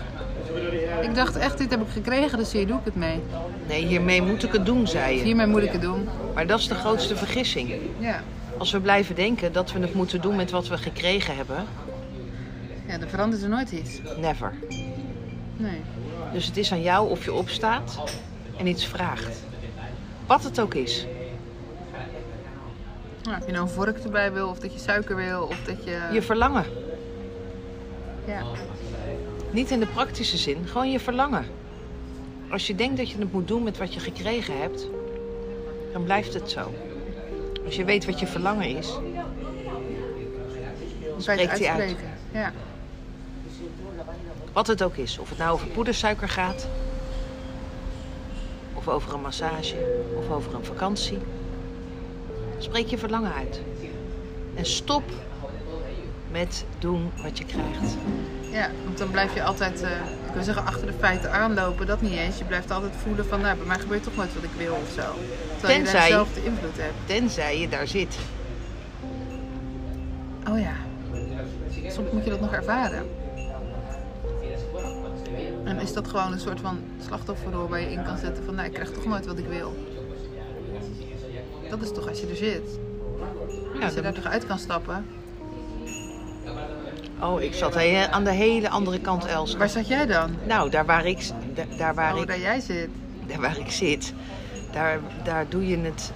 Ik 1.01 1.15
dacht 1.15 1.35
echt, 1.35 1.57
dit 1.57 1.69
heb 1.71 1.81
ik 1.81 1.89
gekregen, 1.89 2.37
dus 2.37 2.51
hier 2.51 2.67
doe 2.67 2.77
ik 2.77 2.85
het 2.85 2.95
mee. 2.95 3.19
Nee, 3.67 3.85
hiermee 3.85 4.21
moet 4.21 4.43
ik 4.43 4.51
het 4.51 4.65
doen, 4.65 4.87
zei 4.87 5.17
je. 5.17 5.23
Hiermee 5.23 5.47
moet 5.47 5.63
ik 5.63 5.71
het 5.71 5.81
doen. 5.81 6.07
Maar 6.33 6.47
dat 6.47 6.59
is 6.59 6.67
de 6.67 6.75
grootste 6.75 7.15
vergissing. 7.15 7.73
Ja. 7.99 8.21
Als 8.57 8.71
we 8.71 8.79
blijven 8.79 9.15
denken 9.15 9.51
dat 9.53 9.71
we 9.71 9.79
het 9.79 9.93
moeten 9.93 10.21
doen 10.21 10.35
met 10.35 10.51
wat 10.51 10.67
we 10.67 10.77
gekregen 10.77 11.35
hebben, 11.35 11.55
Ja, 12.87 12.99
er 12.99 13.07
verandert 13.09 13.43
er 13.43 13.49
nooit 13.49 13.71
iets. 13.71 14.01
never. 14.21 14.53
Nee. 15.57 15.81
Dus 16.35 16.45
het 16.45 16.57
is 16.57 16.71
aan 16.71 16.81
jou 16.81 17.09
of 17.09 17.25
je 17.25 17.33
opstaat 17.33 17.99
en 18.57 18.67
iets 18.67 18.85
vraagt. 18.85 19.43
Wat 20.25 20.43
het 20.43 20.59
ook 20.59 20.73
is. 20.73 21.05
Nou, 23.23 23.37
of 23.37 23.45
je 23.45 23.51
nou 23.51 23.63
een 23.63 23.73
vork 23.73 23.97
erbij 23.97 24.31
wil, 24.31 24.49
of 24.49 24.59
dat 24.59 24.73
je 24.73 24.79
suiker 24.79 25.15
wil, 25.15 25.43
of 25.43 25.63
dat 25.63 25.83
je... 25.83 26.09
Je 26.11 26.21
verlangen. 26.21 26.65
Ja. 28.25 28.43
Niet 29.51 29.71
in 29.71 29.79
de 29.79 29.85
praktische 29.85 30.37
zin, 30.37 30.67
gewoon 30.67 30.91
je 30.91 30.99
verlangen. 30.99 31.45
Als 32.49 32.67
je 32.67 32.75
denkt 32.75 32.97
dat 32.97 33.09
je 33.09 33.17
het 33.17 33.31
moet 33.31 33.47
doen 33.47 33.63
met 33.63 33.77
wat 33.77 33.93
je 33.93 33.99
gekregen 33.99 34.59
hebt, 34.59 34.87
dan 35.93 36.03
blijft 36.03 36.33
het 36.33 36.49
zo. 36.49 36.73
Als 37.65 37.75
je 37.75 37.85
weet 37.85 38.05
wat 38.05 38.19
je 38.19 38.27
verlangen 38.27 38.77
is, 38.77 38.87
Dan 41.09 41.21
spreekt 41.21 41.59
hij 41.59 41.69
uit. 41.69 41.95
Ja. 42.31 42.53
Wat 44.55 44.67
het 44.67 44.83
ook 44.83 44.95
is. 44.95 45.17
Of 45.17 45.29
het 45.29 45.37
nou 45.37 45.51
over 45.51 45.67
poedersuiker 45.67 46.29
gaat, 46.29 46.67
of 48.73 48.87
over 48.87 49.13
een 49.13 49.21
massage, 49.21 49.75
of 50.17 50.29
over 50.29 50.53
een 50.55 50.65
vakantie. 50.65 51.17
Spreek 52.57 52.87
je 52.87 52.97
verlangen 52.97 53.33
uit. 53.33 53.61
En 54.53 54.65
stop 54.65 55.03
met 56.31 56.65
doen 56.79 57.11
wat 57.23 57.37
je 57.37 57.45
krijgt. 57.45 57.95
Ja, 58.51 58.69
want 58.85 58.97
dan 58.97 59.11
blijf 59.11 59.33
je 59.33 59.43
altijd, 59.43 59.81
eh, 59.81 59.89
ik 60.27 60.33
wil 60.33 60.43
zeggen, 60.43 60.65
achter 60.65 60.87
de 60.87 60.93
feiten 60.99 61.31
aanlopen. 61.31 61.87
Dat 61.87 62.01
niet 62.01 62.13
eens. 62.13 62.37
Je 62.37 62.43
blijft 62.43 62.71
altijd 62.71 62.93
voelen 63.03 63.25
van, 63.25 63.41
nou, 63.41 63.57
bij 63.57 63.65
mij 63.65 63.79
gebeurt 63.79 64.03
toch 64.03 64.15
nooit 64.15 64.33
wat 64.33 64.43
ik 64.43 64.49
wil 64.57 64.73
of 64.73 64.89
zo. 64.95 65.13
Terwijl 65.57 65.77
Tenzij- 65.79 65.99
daar 65.99 66.07
zelf 66.07 66.33
de 66.33 66.43
invloed 66.45 66.77
hebt. 66.77 66.93
Tenzij 67.05 67.59
je 67.59 67.69
daar 67.69 67.87
zit. 67.87 68.17
Oh 70.49 70.59
ja. 70.59 70.73
Soms 71.87 72.11
moet 72.11 72.23
je 72.23 72.29
dat 72.29 72.41
nog 72.41 72.53
ervaren. 72.53 73.05
En 75.65 75.79
is 75.79 75.93
dat 75.93 76.07
gewoon 76.07 76.31
een 76.31 76.39
soort 76.39 76.59
van 76.59 76.79
slachtofferrol 77.07 77.67
waar 77.67 77.79
je 77.79 77.91
in 77.91 78.03
kan 78.03 78.17
zetten 78.17 78.43
van, 78.43 78.55
nou, 78.55 78.67
ik 78.67 78.73
krijg 78.73 78.91
toch 78.91 79.05
nooit 79.05 79.25
wat 79.25 79.37
ik 79.37 79.45
wil. 79.47 79.73
Dat 81.69 81.81
is 81.81 81.91
toch 81.91 82.09
als 82.09 82.19
je 82.19 82.27
er 82.27 82.35
zit. 82.35 82.79
Ja, 83.79 83.85
Als 83.85 83.93
je 83.93 84.01
daar 84.01 84.13
toch 84.13 84.25
uit 84.25 84.45
kan 84.45 84.59
stappen. 84.59 85.05
Oh, 87.21 87.41
ik 87.41 87.53
zat 87.53 87.73
he- 87.73 88.07
aan 88.11 88.23
de 88.23 88.31
hele 88.31 88.69
andere 88.69 88.99
kant, 88.99 89.25
Els. 89.25 89.55
Waar 89.55 89.69
zat 89.69 89.87
jij 89.87 90.05
dan? 90.05 90.35
Nou, 90.47 90.69
daar 90.69 90.85
waar 90.85 91.05
ik, 91.05 91.29
da- 91.53 91.63
daar 91.77 91.95
waar 91.95 92.13
Oh, 92.15 92.21
ik, 92.21 92.27
daar 92.27 92.39
jij 92.39 92.59
zit. 92.59 92.89
daar 93.27 93.41
waar 93.41 93.57
ik 93.59 93.71
zit, 93.71 94.13
daar, 94.71 94.99
daar 95.23 95.45
doe, 95.49 95.67
je 95.67 95.77
het, 95.77 96.11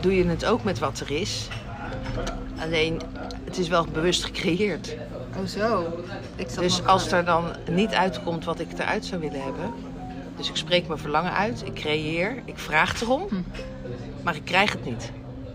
doe 0.00 0.16
je 0.16 0.26
het 0.26 0.44
ook 0.44 0.64
met 0.64 0.78
wat 0.78 1.00
er 1.00 1.10
is. 1.10 1.48
Alleen, 2.60 3.00
het 3.44 3.58
is 3.58 3.68
wel 3.68 3.84
bewust 3.92 4.24
gecreëerd. 4.24 4.96
Oh 5.38 5.44
zo. 5.46 5.86
Ik 6.36 6.48
zat 6.50 6.62
Dus 6.62 6.78
nog- 6.78 6.86
als 6.86 7.12
er 7.12 7.24
dan 7.24 7.44
niet 7.70 7.92
uitkomt 7.92 8.44
wat 8.44 8.60
ik 8.60 8.72
eruit 8.78 9.04
zou 9.04 9.20
willen 9.20 9.42
hebben. 9.42 9.72
Dus 10.36 10.48
ik 10.48 10.56
spreek 10.56 10.86
mijn 10.86 10.98
verlangen 11.00 11.32
uit, 11.32 11.62
ik 11.66 11.74
creëer, 11.74 12.42
ik 12.44 12.58
vraag 12.58 13.00
erom, 13.00 13.26
Hm. 13.28 13.34
maar 14.22 14.36
ik 14.36 14.44
krijg 14.44 14.72
het 14.72 14.84
niet. 14.84 15.10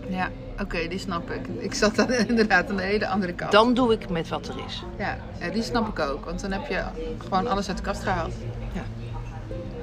Ja, 0.08 0.28
oké, 0.60 0.88
die 0.88 0.98
snap 0.98 1.30
ik. 1.30 1.46
Ik 1.58 1.74
zat 1.74 1.96
dan 1.96 2.12
inderdaad 2.28 2.70
aan 2.70 2.76
de 2.76 2.82
hele 2.82 3.08
andere 3.08 3.32
kant. 3.32 3.52
Dan 3.52 3.74
doe 3.74 3.92
ik 3.92 4.08
met 4.10 4.28
wat 4.28 4.48
er 4.48 4.54
is. 4.66 4.82
Ja, 4.98 5.18
ja, 5.40 5.48
die 5.48 5.62
snap 5.62 5.88
ik 5.88 5.98
ook. 5.98 6.24
Want 6.24 6.40
dan 6.40 6.52
heb 6.52 6.66
je 6.66 6.82
gewoon 7.18 7.46
alles 7.46 7.68
uit 7.68 7.76
de 7.76 7.82
kast 7.82 8.02
gehaald. 8.02 8.34
Ja. 8.72 8.82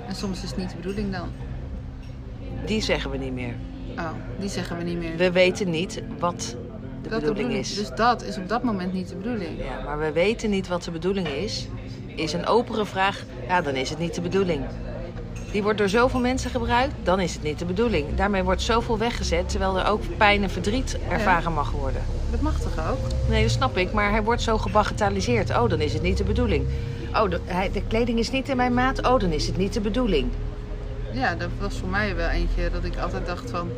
En 0.07 0.15
soms 0.15 0.43
is 0.43 0.49
het 0.49 0.57
niet 0.59 0.69
de 0.69 0.75
bedoeling 0.75 1.11
dan. 1.11 1.29
Die 2.65 2.81
zeggen 2.81 3.11
we 3.11 3.17
niet 3.17 3.33
meer. 3.33 3.53
Oh, 3.97 4.09
die 4.39 4.49
zeggen 4.49 4.77
we 4.77 4.83
niet 4.83 4.97
meer. 4.97 5.15
We 5.17 5.31
weten 5.31 5.69
niet 5.69 6.01
wat 6.19 6.55
de 7.03 7.09
Dat 7.09 7.19
bedoeling 7.19 7.53
is. 7.53 7.75
Dus 7.75 7.89
dat 7.95 8.23
is 8.23 8.37
op 8.37 8.47
dat 8.47 8.63
moment 8.63 8.93
niet 8.93 9.09
de 9.09 9.15
bedoeling. 9.15 9.57
Ja, 9.57 9.83
maar 9.85 9.99
we 9.99 10.11
weten 10.11 10.49
niet 10.49 10.67
wat 10.67 10.83
de 10.83 10.91
bedoeling 10.91 11.27
is. 11.27 11.67
Is 12.15 12.33
een 12.33 12.45
opere 12.45 12.85
vraag, 12.85 13.23
ja, 13.47 13.61
dan 13.61 13.75
is 13.75 13.89
het 13.89 13.99
niet 13.99 14.15
de 14.15 14.21
bedoeling. 14.21 14.65
Die 15.51 15.63
wordt 15.63 15.77
door 15.77 15.89
zoveel 15.89 16.19
mensen 16.19 16.49
gebruikt, 16.49 16.93
dan 17.03 17.19
is 17.19 17.33
het 17.33 17.43
niet 17.43 17.59
de 17.59 17.65
bedoeling. 17.65 18.15
Daarmee 18.15 18.43
wordt 18.43 18.61
zoveel 18.61 18.97
weggezet, 18.97 19.49
terwijl 19.49 19.79
er 19.79 19.87
ook 19.87 20.01
pijn 20.17 20.43
en 20.43 20.49
verdriet 20.49 20.97
ervaren 21.09 21.53
mag 21.53 21.71
worden. 21.71 22.01
Dat 22.31 22.41
mag 22.41 22.59
toch 22.59 22.89
ook? 22.91 23.29
Nee, 23.29 23.41
dat 23.41 23.51
snap 23.51 23.77
ik, 23.77 23.91
maar 23.91 24.11
hij 24.11 24.23
wordt 24.23 24.41
zo 24.41 24.57
gebagatelliseerd. 24.57 25.49
Oh, 25.49 25.69
dan 25.69 25.81
is 25.81 25.93
het 25.93 26.01
niet 26.01 26.17
de 26.17 26.23
bedoeling. 26.23 26.65
Oh, 27.13 27.29
de, 27.29 27.39
hij, 27.45 27.71
de 27.71 27.81
kleding 27.87 28.19
is 28.19 28.31
niet 28.31 28.49
in 28.49 28.57
mijn 28.57 28.73
maat. 28.73 29.07
Oh, 29.07 29.19
dan 29.19 29.31
is 29.31 29.47
het 29.47 29.57
niet 29.57 29.73
de 29.73 29.81
bedoeling. 29.81 30.31
Ja, 31.13 31.35
dat 31.35 31.49
was 31.59 31.77
voor 31.77 31.89
mij 31.89 32.15
wel 32.15 32.29
eentje 32.29 32.69
dat 32.71 32.83
ik 32.83 32.97
altijd 32.97 33.25
dacht 33.25 33.49
van... 33.49 33.69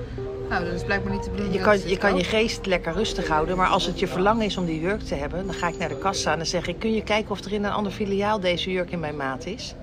Nou, 0.50 0.66
dat 0.66 0.74
is 0.74 0.84
blijkbaar 0.84 1.12
niet 1.12 1.24
de 1.24 1.30
bedoeling. 1.30 1.56
Je 1.56 1.62
kan, 1.62 1.80
je 1.90 1.98
kan 1.98 2.18
je 2.18 2.24
geest 2.24 2.66
lekker 2.66 2.94
rustig 2.94 3.28
houden, 3.28 3.58
maar 3.58 3.68
als 3.68 3.86
het 3.86 4.00
je 4.00 4.08
verlangen 4.08 4.46
is 4.46 4.58
om 4.58 4.66
die 4.66 4.80
jurk 4.80 5.02
te 5.02 5.16
hebben, 5.16 5.46
dan 5.46 5.56
ga 5.56 5.68
ik 5.68 5.78
naar 5.78 5.90
de 5.90 5.98
kassa 5.98 6.32
en 6.32 6.38
dan 6.38 6.46
zeg 6.48 6.68
ik: 6.68 6.80
Kun 6.80 6.94
je 6.94 7.04
kijken 7.04 7.32
of 7.32 7.40
er 7.46 7.54
in 7.54 7.64
een 7.64 7.72
ander 7.72 7.92
filiaal 7.92 8.40
deze 8.40 8.72
jurk 8.72 8.92
in 8.92 9.00
mijn 9.00 9.16
maat 9.16 9.46
is? 9.46 9.76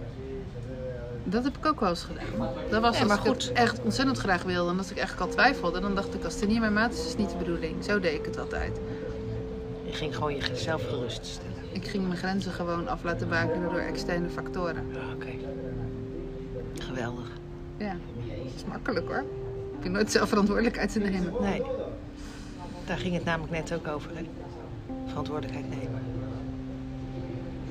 Dat 1.25 1.45
heb 1.45 1.57
ik 1.57 1.67
ook 1.67 1.81
wel 1.81 1.89
eens 1.89 2.03
gedaan. 2.05 2.49
Dat 2.71 2.81
was 2.83 2.95
Ja, 2.95 2.99
als 3.01 3.09
maar 3.09 3.19
ik 3.19 3.23
goed. 3.33 3.43
het 3.49 3.53
echt 3.53 3.81
ontzettend 3.83 4.19
graag 4.19 4.43
wilde. 4.43 4.71
En 4.71 4.79
als 4.79 4.91
ik 4.91 4.97
echt 4.97 5.21
al 5.21 5.29
twijfelde, 5.29 5.81
dan 5.81 5.95
dacht 5.95 6.15
ik... 6.15 6.25
Als 6.25 6.33
het 6.33 6.43
er 6.43 6.47
niet 6.47 6.55
in 6.57 6.61
mijn 6.63 6.73
maat 6.73 6.93
is, 6.93 7.01
is 7.03 7.09
het 7.09 7.19
niet 7.19 7.31
de 7.31 7.37
bedoeling. 7.37 7.85
Zo 7.85 8.01
deed 8.01 8.15
ik 8.15 8.25
het 8.25 8.39
altijd. 8.39 8.81
Je 9.85 9.93
ging 9.93 10.15
gewoon 10.15 10.37
jezelf 10.37 10.83
geruststellen. 10.89 11.53
Ik 11.73 11.87
ging 11.89 12.07
mijn 12.07 12.19
grenzen 12.19 12.53
gewoon 12.53 12.89
af 12.89 13.03
laten 13.03 13.29
bakenen 13.29 13.71
door 13.71 13.79
externe 13.81 14.29
factoren. 14.29 14.87
Ja, 14.93 14.99
Oké. 15.15 15.31
Geweldig. 16.79 17.27
Ja, 17.77 17.97
dat 18.27 18.53
is 18.57 18.65
makkelijk 18.69 19.07
hoor. 19.09 19.25
Nooit 19.91 20.11
zelf 20.13 20.29
verantwoordelijkheid 20.29 20.93
te 20.93 20.99
nemen. 20.99 21.33
Nee. 21.41 21.63
Daar 22.85 22.99
ging 22.99 23.15
het 23.15 23.25
namelijk 23.25 23.53
net 23.53 23.75
ook 23.75 23.89
over, 23.89 24.11
hè? 24.15 24.23
Verantwoordelijkheid 25.07 25.69
nemen. 25.69 26.01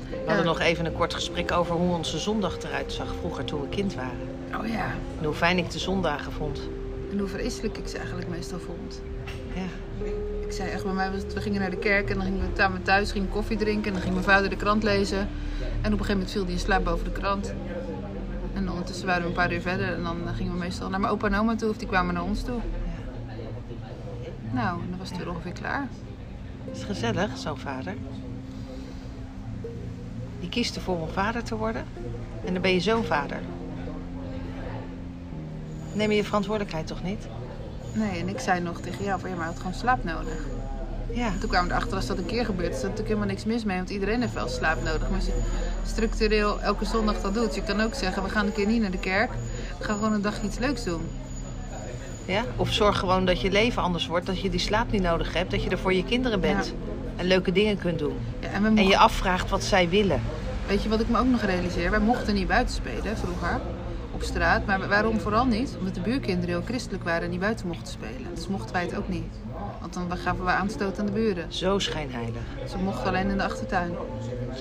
We 0.09 0.15
hadden 0.17 0.37
Ja. 0.45 0.51
nog 0.51 0.59
even 0.59 0.85
een 0.85 0.93
kort 0.93 1.13
gesprek 1.13 1.51
over 1.51 1.75
hoe 1.75 1.95
onze 1.95 2.17
zondag 2.19 2.57
eruit 2.63 2.93
zag 2.93 3.15
vroeger 3.19 3.45
toen 3.45 3.61
we 3.61 3.67
kind 3.69 3.93
waren. 3.95 4.27
Oh 4.59 4.67
ja. 4.67 4.85
En 5.19 5.25
hoe 5.25 5.33
fijn 5.33 5.57
ik 5.57 5.71
de 5.71 5.79
zondagen 5.79 6.31
vond. 6.31 6.61
En 7.11 7.19
hoe 7.19 7.27
vreselijk 7.27 7.77
ik 7.77 7.87
ze 7.87 7.97
eigenlijk 7.97 8.27
meestal 8.29 8.59
vond. 8.59 9.01
Ja. 9.53 10.05
Ik 10.45 10.51
zei 10.51 10.69
echt, 10.69 10.83
bij 10.83 10.93
mij 10.93 11.11
we 11.11 11.41
gingen 11.41 11.61
naar 11.61 11.69
de 11.69 11.77
kerk 11.77 12.09
en 12.09 12.15
dan 12.15 12.23
gingen 12.25 12.73
we 12.73 12.81
thuis, 12.81 13.11
gingen 13.11 13.29
koffie 13.29 13.57
drinken 13.57 13.85
en 13.85 13.93
dan 13.93 14.01
ging 14.01 14.13
mijn 14.13 14.25
vader 14.25 14.49
de 14.49 14.55
krant 14.55 14.83
lezen. 14.83 15.17
En 15.19 15.25
op 15.93 15.99
een 15.99 16.05
gegeven 16.05 16.11
moment 16.13 16.31
viel 16.31 16.43
hij 16.43 16.51
in 16.51 16.59
slaap 16.59 16.83
boven 16.83 17.05
de 17.05 17.11
krant. 17.11 17.53
En 18.85 18.91
ondertussen 18.91 19.21
waren 19.21 19.33
we 19.33 19.41
een 19.41 19.47
paar 19.47 19.53
uur 19.53 19.77
verder 19.77 19.95
en 19.95 20.03
dan 20.03 20.35
gingen 20.35 20.53
we 20.53 20.59
meestal 20.59 20.89
naar 20.89 20.99
mijn 20.99 21.13
opa 21.13 21.27
en 21.27 21.35
oma 21.35 21.55
toe 21.55 21.69
of 21.69 21.77
die 21.77 21.87
kwamen 21.87 22.13
naar 22.13 22.23
ons 22.23 22.43
toe. 22.43 22.59
Nou, 24.51 24.81
en 24.81 24.89
dan 24.89 24.99
was 24.99 25.09
het 25.09 25.17
weer 25.17 25.29
ongeveer 25.29 25.51
klaar. 25.51 25.87
Is 26.71 26.77
het 26.77 26.87
gezellig, 26.87 27.37
zo'n 27.37 27.57
vader? 27.57 27.93
Je 30.39 30.49
kiest 30.49 30.75
ervoor 30.75 30.99
om 30.99 31.09
vader 31.09 31.43
te 31.43 31.55
worden. 31.55 31.85
En 32.45 32.53
dan 32.53 32.61
ben 32.61 32.73
je 32.73 32.79
zo'n 32.79 33.03
vader. 33.03 33.39
Neem 35.93 36.09
je 36.09 36.17
je 36.17 36.23
verantwoordelijkheid 36.23 36.87
toch 36.87 37.03
niet? 37.03 37.27
Nee, 37.93 38.19
en 38.19 38.29
ik 38.29 38.39
zei 38.39 38.61
nog 38.61 38.81
tegen 38.81 39.05
jou 39.05 39.19
van 39.19 39.29
ja, 39.29 39.35
maar 39.35 39.45
hij 39.45 39.53
had 39.53 39.61
gewoon 39.61 39.79
slaap 39.79 40.03
nodig. 40.03 40.45
Ja. 41.13 41.25
En 41.25 41.39
toen 41.39 41.49
kwamen 41.49 41.67
we 41.67 41.73
erachter 41.73 41.95
als 41.97 42.07
dat 42.07 42.17
een 42.17 42.25
keer 42.25 42.45
gebeurt, 42.45 42.69
is 42.69 42.77
er 42.77 42.81
natuurlijk 42.81 43.07
helemaal 43.07 43.27
niks 43.27 43.45
mis 43.45 43.63
mee, 43.63 43.77
want 43.77 43.89
iedereen 43.89 44.21
heeft 44.21 44.33
wel 44.33 44.47
slaap 44.47 44.83
nodig. 44.83 45.01
Maar 45.09 45.15
als 45.17 45.25
je 45.25 45.41
structureel 45.85 46.61
elke 46.61 46.85
zondag 46.85 47.21
dat 47.21 47.33
doet, 47.33 47.55
je 47.55 47.63
kan 47.63 47.81
ook 47.81 47.93
zeggen, 47.93 48.23
we 48.23 48.29
gaan 48.29 48.45
een 48.45 48.53
keer 48.53 48.67
niet 48.67 48.81
naar 48.81 48.91
de 48.91 48.99
kerk, 48.99 49.31
we 49.77 49.83
gaan 49.83 49.95
gewoon 49.95 50.13
een 50.13 50.21
dagje 50.21 50.45
iets 50.47 50.57
leuks 50.57 50.83
doen. 50.83 51.01
ja. 52.25 52.43
Of 52.55 52.71
zorg 52.73 52.99
gewoon 52.99 53.25
dat 53.25 53.41
je 53.41 53.51
leven 53.51 53.81
anders 53.81 54.07
wordt. 54.07 54.25
Dat 54.25 54.41
je 54.41 54.49
die 54.49 54.59
slaap 54.59 54.91
niet 54.91 55.01
nodig 55.01 55.33
hebt. 55.33 55.51
Dat 55.51 55.63
je 55.63 55.69
er 55.69 55.77
voor 55.77 55.93
je 55.93 56.03
kinderen 56.03 56.39
bent. 56.39 56.65
Ja. 56.65 56.71
En 57.15 57.25
leuke 57.25 57.51
dingen 57.51 57.77
kunt 57.77 57.99
doen. 57.99 58.17
Ja, 58.39 58.47
en 58.51 58.77
En 58.77 58.87
je 58.87 58.97
afvraagt 58.97 59.49
wat 59.49 59.63
zij 59.63 59.89
willen. 59.89 60.21
weet 60.67 60.83
je 60.83 60.89
wat 60.89 60.99
ik 60.99 61.09
me 61.09 61.17
ook 61.19 61.27
nog 61.27 61.41
realiseer? 61.41 61.91
Wij 61.91 61.99
mochten 61.99 62.33
niet 62.33 62.47
buiten 62.47 62.75
spelen 62.75 63.17
vroeger, 63.17 63.59
op 64.15 64.23
straat. 64.23 64.65
Maar 64.65 64.87
waarom 64.87 65.19
vooral 65.19 65.45
niet? 65.45 65.75
Omdat 65.79 65.95
de 65.95 66.01
buurkinderen 66.01 66.55
heel 66.55 66.65
christelijk 66.65 67.03
waren 67.03 67.23
en 67.23 67.29
niet 67.29 67.39
buiten 67.39 67.67
mochten 67.67 67.87
spelen. 67.87 68.35
Dus 68.35 68.47
mochten 68.47 68.73
wij 68.73 68.81
het 68.81 68.97
ook 68.97 69.09
niet. 69.09 69.33
Want 69.79 69.93
dan 69.93 70.17
gaven 70.17 70.45
we 70.45 70.51
aanstoot 70.51 70.99
aan 70.99 71.05
de 71.05 71.11
buren. 71.11 71.53
Zo 71.53 71.79
schijnheilig. 71.79 72.41
Ze 72.69 72.77
mochten 72.77 73.07
alleen 73.07 73.29
in 73.29 73.37
de 73.37 73.43
achtertuin. 73.43 73.91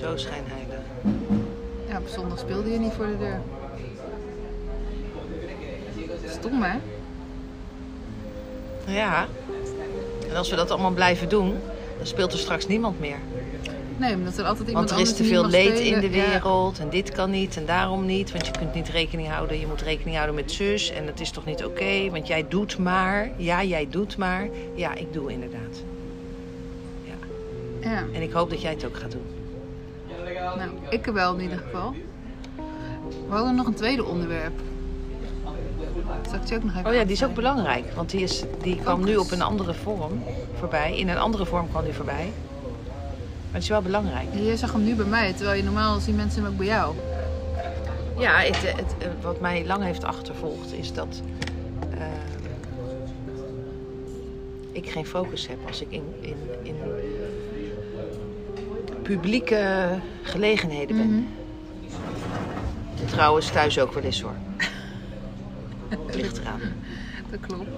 Zo 0.01 0.17
schijnheilig. 0.17 0.79
Ja, 1.87 1.97
op 1.97 2.07
zondag 2.07 2.39
speelde 2.39 2.71
je 2.71 2.79
niet 2.79 2.93
voor 2.93 3.05
de 3.05 3.17
deur. 3.17 3.41
Stom 6.29 6.63
hè? 6.63 6.77
Ja. 8.93 9.27
En 10.29 10.35
als 10.35 10.49
we 10.49 10.55
dat 10.55 10.71
allemaal 10.71 10.91
blijven 10.91 11.29
doen, 11.29 11.55
dan 11.97 12.07
speelt 12.07 12.33
er 12.33 12.39
straks 12.39 12.67
niemand 12.67 12.99
meer. 12.99 13.17
Nee, 13.97 14.15
omdat 14.15 14.37
er 14.37 14.45
altijd 14.45 14.67
iemand 14.67 14.89
Want 14.89 15.01
er 15.01 15.07
is 15.07 15.15
te 15.15 15.23
veel 15.23 15.45
leed 15.47 15.79
in 15.79 15.99
de 15.99 16.09
Ja. 16.09 16.29
wereld 16.31 16.79
en 16.79 16.89
dit 16.89 17.11
kan 17.11 17.29
niet 17.29 17.57
en 17.57 17.65
daarom 17.65 18.05
niet. 18.05 18.31
Want 18.31 18.45
je 18.45 18.51
kunt 18.51 18.73
niet 18.73 18.89
rekening 18.89 19.29
houden. 19.29 19.59
Je 19.59 19.67
moet 19.67 19.81
rekening 19.81 20.15
houden 20.15 20.35
met 20.35 20.51
zus 20.51 20.91
en 20.91 21.05
het 21.07 21.19
is 21.19 21.31
toch 21.31 21.45
niet 21.45 21.65
oké. 21.65 22.09
want 22.11 22.27
jij 22.27 22.45
doet 22.49 22.77
maar. 22.77 23.29
Ja, 23.37 23.63
jij 23.63 23.87
doet 23.89 24.17
maar. 24.17 24.47
Ja, 24.75 24.93
ik 24.93 25.13
doe 25.13 25.31
inderdaad. 25.31 25.83
Ja. 27.03 27.13
Ja, 27.89 28.03
En 28.13 28.21
ik 28.21 28.31
hoop 28.31 28.49
dat 28.49 28.61
jij 28.61 28.71
het 28.71 28.85
ook 28.85 28.97
gaat 28.97 29.11
doen. 29.11 29.25
nou, 30.57 30.69
ik 30.89 31.05
wel 31.05 31.35
in 31.35 31.41
ieder 31.41 31.57
geval. 31.57 31.93
We 33.27 33.35
hadden 33.35 33.55
nog 33.55 33.65
een 33.67 33.73
tweede 33.73 34.05
onderwerp. 34.05 34.53
Zal 36.29 36.35
ik 36.35 36.47
die 36.47 36.57
ook 36.57 36.63
nog 36.63 36.75
even 36.75 36.85
Oh 36.87 36.93
ja, 36.93 37.03
die 37.03 37.11
is 37.11 37.23
ook 37.23 37.33
belangrijk. 37.33 37.85
Want 37.95 38.09
die, 38.09 38.21
is, 38.21 38.43
die 38.61 38.75
kwam 38.75 39.03
nu 39.03 39.15
op 39.15 39.31
een 39.31 39.41
andere 39.41 39.73
vorm 39.73 40.23
voorbij. 40.59 40.97
In 40.97 41.09
een 41.09 41.17
andere 41.17 41.45
vorm 41.45 41.69
kwam 41.69 41.83
die 41.83 41.93
voorbij. 41.93 42.31
Maar 43.55 43.63
het 43.63 43.71
is 43.73 43.79
wel 43.79 43.91
belangrijk. 43.91 44.27
Je 44.33 44.57
zag 44.57 44.71
hem 44.71 44.83
nu 44.83 44.95
bij 44.95 45.05
mij, 45.05 45.33
terwijl 45.33 45.57
je 45.57 45.63
normaal 45.63 45.99
zien 45.99 46.15
mensen 46.15 46.43
hem 46.43 46.51
ook 46.51 46.57
bij 46.57 46.65
jou. 46.65 46.95
Ja, 48.17 48.37
het, 48.39 48.61
het, 48.61 48.95
het- 48.97 49.21
wat 49.21 49.39
mij 49.39 49.65
lang 49.65 49.83
heeft 49.83 50.03
achtervolgd 50.03 50.73
is 50.73 50.93
dat 50.93 51.21
eh, 51.97 52.05
ik 54.71 54.89
geen 54.89 55.05
focus 55.05 55.47
heb 55.47 55.57
als 55.67 55.81
ik 55.81 55.87
in, 55.89 56.03
in, 56.21 56.35
in 56.63 56.75
publieke 59.01 59.89
gelegenheden 60.21 60.97
ben. 60.97 61.09
Mhm. 61.09 61.23
Trouwens, 63.05 63.49
thuis 63.49 63.79
ook 63.79 63.93
wel 63.93 64.03
eens 64.03 64.21
hoor. 64.21 64.35
Het 65.89 66.15
ligt 66.21 66.37
eraan. 66.37 66.61
Dat 67.31 67.39
klopt. 67.39 67.69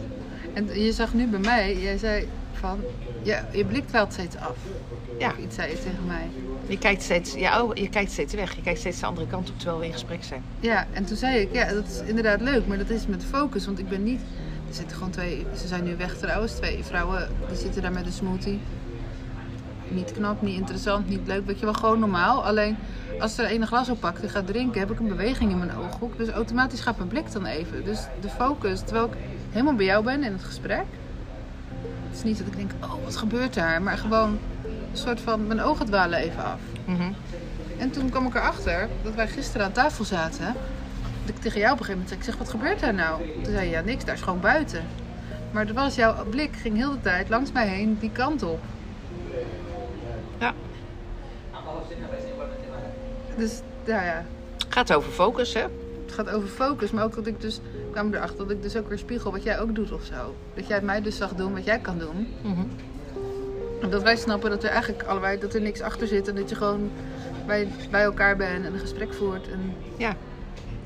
En 0.54 0.82
je 0.84 0.92
zag 0.92 1.14
nu 1.14 1.28
bij 1.28 1.40
mij, 1.40 1.78
jij 1.80 1.98
zei 1.98 2.28
van, 2.58 2.80
ja, 3.24 3.48
je 3.52 3.66
blikt 3.66 3.92
wel 3.92 4.08
steeds 4.12 4.36
af. 4.36 4.56
Ja, 5.20 5.30
Of 5.30 5.38
iets 5.38 5.56
zei 5.56 5.70
je 5.72 5.76
tegen 5.78 6.06
mij. 6.08 6.28
je 6.68 6.78
kijkt, 6.78 7.02
steeds, 7.04 7.34
ja 7.34 7.62
oh, 7.64 7.76
je 7.76 7.90
kijkt 7.90 8.12
steeds 8.12 8.34
weg. 8.34 8.56
Je 8.56 8.62
kijkt 8.62 8.80
steeds 8.80 9.00
de 9.00 9.06
andere 9.06 9.28
kant 9.28 9.50
op 9.50 9.58
terwijl 9.58 9.80
we 9.80 9.86
in 9.86 9.94
gesprek 9.94 10.24
zijn. 10.24 10.44
Ja, 10.60 10.88
en 10.94 11.06
toen 11.06 11.18
zei 11.18 11.38
ik, 11.40 11.54
ja, 11.54 11.74
dat 11.74 11.88
is 11.88 12.02
inderdaad 12.06 12.42
leuk, 12.42 12.68
maar 12.68 12.78
dat 12.78 12.90
is 12.90 13.08
met 13.08 13.24
focus. 13.24 13.66
Want 13.66 13.80
ik 13.80 13.90
ben 13.90 14.04
niet 14.04 14.22
Er 14.68 14.74
zitten 14.74 14.98
gewoon 14.98 15.12
twee, 15.12 15.46
ze 15.58 15.68
zijn 15.68 15.84
nu 15.84 15.96
weg 15.96 16.18
trouwens, 16.18 16.54
twee 16.54 16.84
vrouwen 16.84 17.30
die 17.48 17.58
zitten 17.58 17.82
daar 17.82 17.92
met 17.92 18.06
een 18.06 18.12
smoothie. 18.12 18.60
Niet 19.90 20.12
knap, 20.12 20.42
niet 20.42 20.58
interessant, 20.58 21.10
niet 21.10 21.28
leuk, 21.28 21.46
weet 21.46 21.60
je 21.60 21.66
wel, 21.66 21.74
gewoon 21.74 22.00
normaal. 22.00 22.46
Alleen 22.46 22.78
als 23.20 23.38
er 23.38 23.52
een 23.52 23.68
glas 23.68 23.90
oppakt 23.90 24.22
en 24.22 24.30
gaat 24.30 24.48
drinken, 24.48 24.80
heb 24.80 24.92
ik 24.92 25.00
een 25.00 25.08
beweging 25.08 25.52
in 25.52 25.58
mijn 25.58 25.76
ooghoek. 25.78 26.18
Dus 26.18 26.30
automatisch 26.30 26.80
gaat 26.80 26.98
mijn 26.98 27.10
blik 27.10 27.32
dan 27.32 27.46
even. 27.46 27.86
Dus 27.86 28.00
de 28.22 28.30
focus, 28.30 28.80
terwijl 28.82 29.06
ik 29.06 29.14
helemaal 29.52 29.76
bij 29.76 29.86
jou 29.86 30.04
ben 30.04 30.24
in 30.24 30.32
het 30.32 30.44
gesprek. 30.44 30.86
Is 32.18 32.24
niet 32.24 32.38
dat 32.38 32.48
ik 32.48 32.56
denk, 32.56 32.72
oh 32.84 33.04
wat 33.04 33.16
gebeurt 33.16 33.54
daar? 33.54 33.82
Maar 33.82 33.98
gewoon 33.98 34.30
een 34.64 34.98
soort 34.98 35.22
van, 35.22 35.48
mijn 35.48 35.62
ogen 35.62 35.86
dwalen 35.86 36.20
even 36.20 36.44
af. 36.44 36.60
Mhm. 36.86 37.12
En 37.78 37.92
toen 37.92 38.10
kwam 38.10 38.28
ik 38.28 38.36
erachter 38.36 38.90
dat 39.04 39.16
wij 39.16 39.28
gisteren 39.28 39.66
aan 39.66 39.72
tafel 39.72 40.06
zaten. 40.06 40.54
Dat 41.26 41.36
ik 41.36 41.42
tegen 41.42 41.60
jou 41.60 41.74
op 41.74 41.80
een 41.80 41.86
gegeven 41.86 41.92
moment 41.92 42.08
zei, 42.08 42.20
ik 42.20 42.26
zeg, 42.26 42.38
wat 42.38 42.50
gebeurt 42.50 42.80
daar 42.80 42.94
nou? 42.94 43.22
Toen 43.44 43.54
zei 43.54 43.66
je, 43.66 43.72
ja 43.72 43.82
niks, 43.82 44.06
daar 44.06 44.16
is 44.16 44.22
gewoon 44.22 44.40
buiten. 44.40 44.84
Maar 45.52 45.68
er 45.68 45.74
was 45.74 45.96
jouw 45.96 46.26
blik 46.30 46.56
ging 46.56 46.76
heel 46.76 46.92
de 46.92 47.02
tijd 47.02 47.30
langs 47.30 47.52
mij 47.52 47.68
heen 47.68 47.98
die 48.00 48.12
kant 48.12 48.44
op. 48.44 48.60
Ja. 50.40 50.54
Dus 53.38 53.62
ja, 53.86 54.04
ja, 54.04 54.26
Gaat 54.70 54.94
over 54.94 55.12
focus, 55.12 55.54
hè? 55.54 55.66
Het 56.08 56.16
gaat 56.16 56.30
over 56.30 56.50
focus. 56.50 56.92
Maar 56.92 57.04
ook 57.04 57.16
dat 57.16 57.28
ik 57.28 57.42
dus, 57.42 57.60
kwam 57.92 58.14
erachter 58.14 58.38
dat 58.38 58.52
ik 58.52 58.62
dus 58.62 58.76
ook 58.76 58.88
weer 58.88 58.98
spiegel 58.98 59.32
wat 59.32 59.44
jij 59.44 59.60
ook 59.60 59.76
doet 59.76 59.92
of 59.92 60.04
zo. 60.04 60.36
Dat 60.54 60.68
jij 60.68 60.82
mij 60.82 61.02
dus 61.02 61.18
zag 61.18 61.34
doen 61.34 61.54
wat 61.54 61.66
jij 61.66 61.80
kan 61.80 62.00
doen. 62.00 62.28
En 63.82 63.90
dat 63.90 64.04
wij 64.04 64.16
snappen 64.16 64.50
dat 64.50 64.64
er 64.64 64.70
eigenlijk 64.70 65.04
allebei, 65.04 65.40
dat 65.40 65.54
er 65.54 65.62
niks 65.62 65.82
achter 65.82 66.08
zit. 66.08 66.28
En 66.28 66.36
dat 66.36 66.50
je 66.50 66.56
gewoon 66.56 66.92
bij, 67.46 67.68
bij 67.92 68.04
elkaar 68.04 68.38
bent 68.38 68.66
en 68.66 68.74
een 68.74 68.80
gesprek 68.80 69.14
voert. 69.14 69.52
En 69.52 69.74
Ja. 69.98 70.16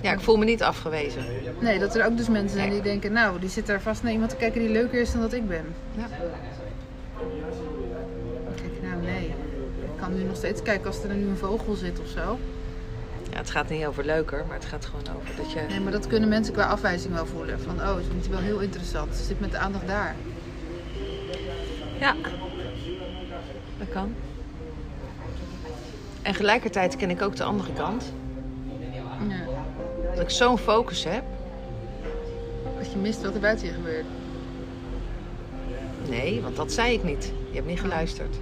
Ja, 0.01 0.11
ik 0.11 0.19
voel 0.19 0.37
me 0.37 0.45
niet 0.45 0.63
afgewezen. 0.63 1.23
Nee, 1.59 1.79
dat 1.79 1.95
er 1.95 2.05
ook 2.05 2.17
dus 2.17 2.29
mensen 2.29 2.57
zijn 2.57 2.69
die 2.69 2.81
denken, 2.81 3.11
nou, 3.11 3.39
die 3.39 3.49
zit 3.49 3.65
daar 3.65 3.81
vast 3.81 4.03
naar 4.03 4.11
iemand 4.11 4.29
te 4.29 4.35
kijken 4.35 4.61
die 4.61 4.69
leuker 4.69 5.01
is 5.01 5.11
dan 5.11 5.21
dat 5.21 5.33
ik 5.33 5.47
ben. 5.47 5.65
Ja. 5.95 6.07
Ik, 8.55 8.81
nou 8.81 9.01
nee, 9.01 9.25
ik 9.83 9.99
kan 9.99 10.13
nu 10.15 10.23
nog 10.23 10.35
steeds 10.35 10.61
kijken 10.61 10.87
als 10.87 11.03
er 11.03 11.15
nu 11.15 11.27
een 11.27 11.37
vogel 11.37 11.73
zit 11.73 11.99
of 11.99 12.07
zo. 12.07 12.39
Het 13.41 13.49
gaat 13.49 13.69
niet 13.69 13.85
over 13.85 14.05
leuker, 14.05 14.45
maar 14.47 14.55
het 14.55 14.65
gaat 14.65 14.85
gewoon 14.85 15.15
over 15.15 15.35
dat 15.35 15.51
je... 15.51 15.61
Nee, 15.69 15.79
maar 15.79 15.91
dat 15.91 16.07
kunnen 16.07 16.29
mensen 16.29 16.53
qua 16.53 16.65
afwijzing 16.65 17.13
wel 17.13 17.25
voelen. 17.25 17.59
Van, 17.59 17.75
oh, 17.75 17.95
het 17.95 18.27
wel 18.27 18.39
heel 18.39 18.59
interessant. 18.59 19.15
Ze 19.15 19.23
zit 19.23 19.39
met 19.39 19.51
de 19.51 19.57
aandacht 19.57 19.87
daar. 19.87 20.15
Ja, 21.99 22.15
dat 23.77 23.89
kan. 23.89 24.15
En 26.21 26.33
gelijkertijd 26.33 26.95
ken 26.95 27.09
ik 27.09 27.21
ook 27.21 27.35
de 27.35 27.43
andere 27.43 27.73
kant. 27.73 28.13
Ja. 29.27 29.45
Dat 30.15 30.19
ik 30.19 30.29
zo'n 30.29 30.57
focus 30.57 31.03
heb. 31.03 31.23
Dat 32.77 32.91
je 32.91 32.97
mist 32.97 33.21
wat 33.21 33.33
er 33.33 33.39
buiten 33.39 33.67
je 33.67 33.73
gebeurt. 33.73 34.05
Nee, 36.09 36.41
want 36.41 36.55
dat 36.55 36.71
zei 36.71 36.93
ik 36.93 37.03
niet. 37.03 37.33
Je 37.49 37.55
hebt 37.55 37.67
niet 37.67 37.79
geluisterd. 37.79 38.35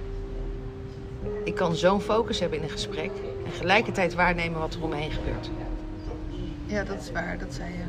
Ik 1.44 1.54
kan 1.54 1.74
zo'n 1.74 2.00
focus 2.00 2.40
hebben 2.40 2.58
in 2.58 2.64
een 2.64 2.70
gesprek 2.70 3.10
en 3.50 3.56
gelijkertijd 3.56 4.14
waarnemen 4.14 4.60
wat 4.60 4.74
er 4.74 4.82
om 4.82 4.90
me 4.90 4.96
heen 4.96 5.10
gebeurt. 5.10 5.50
Ja, 6.66 6.84
dat 6.84 7.00
is 7.00 7.12
waar, 7.12 7.38
dat 7.38 7.54
zei 7.54 7.68
je. 7.68 7.84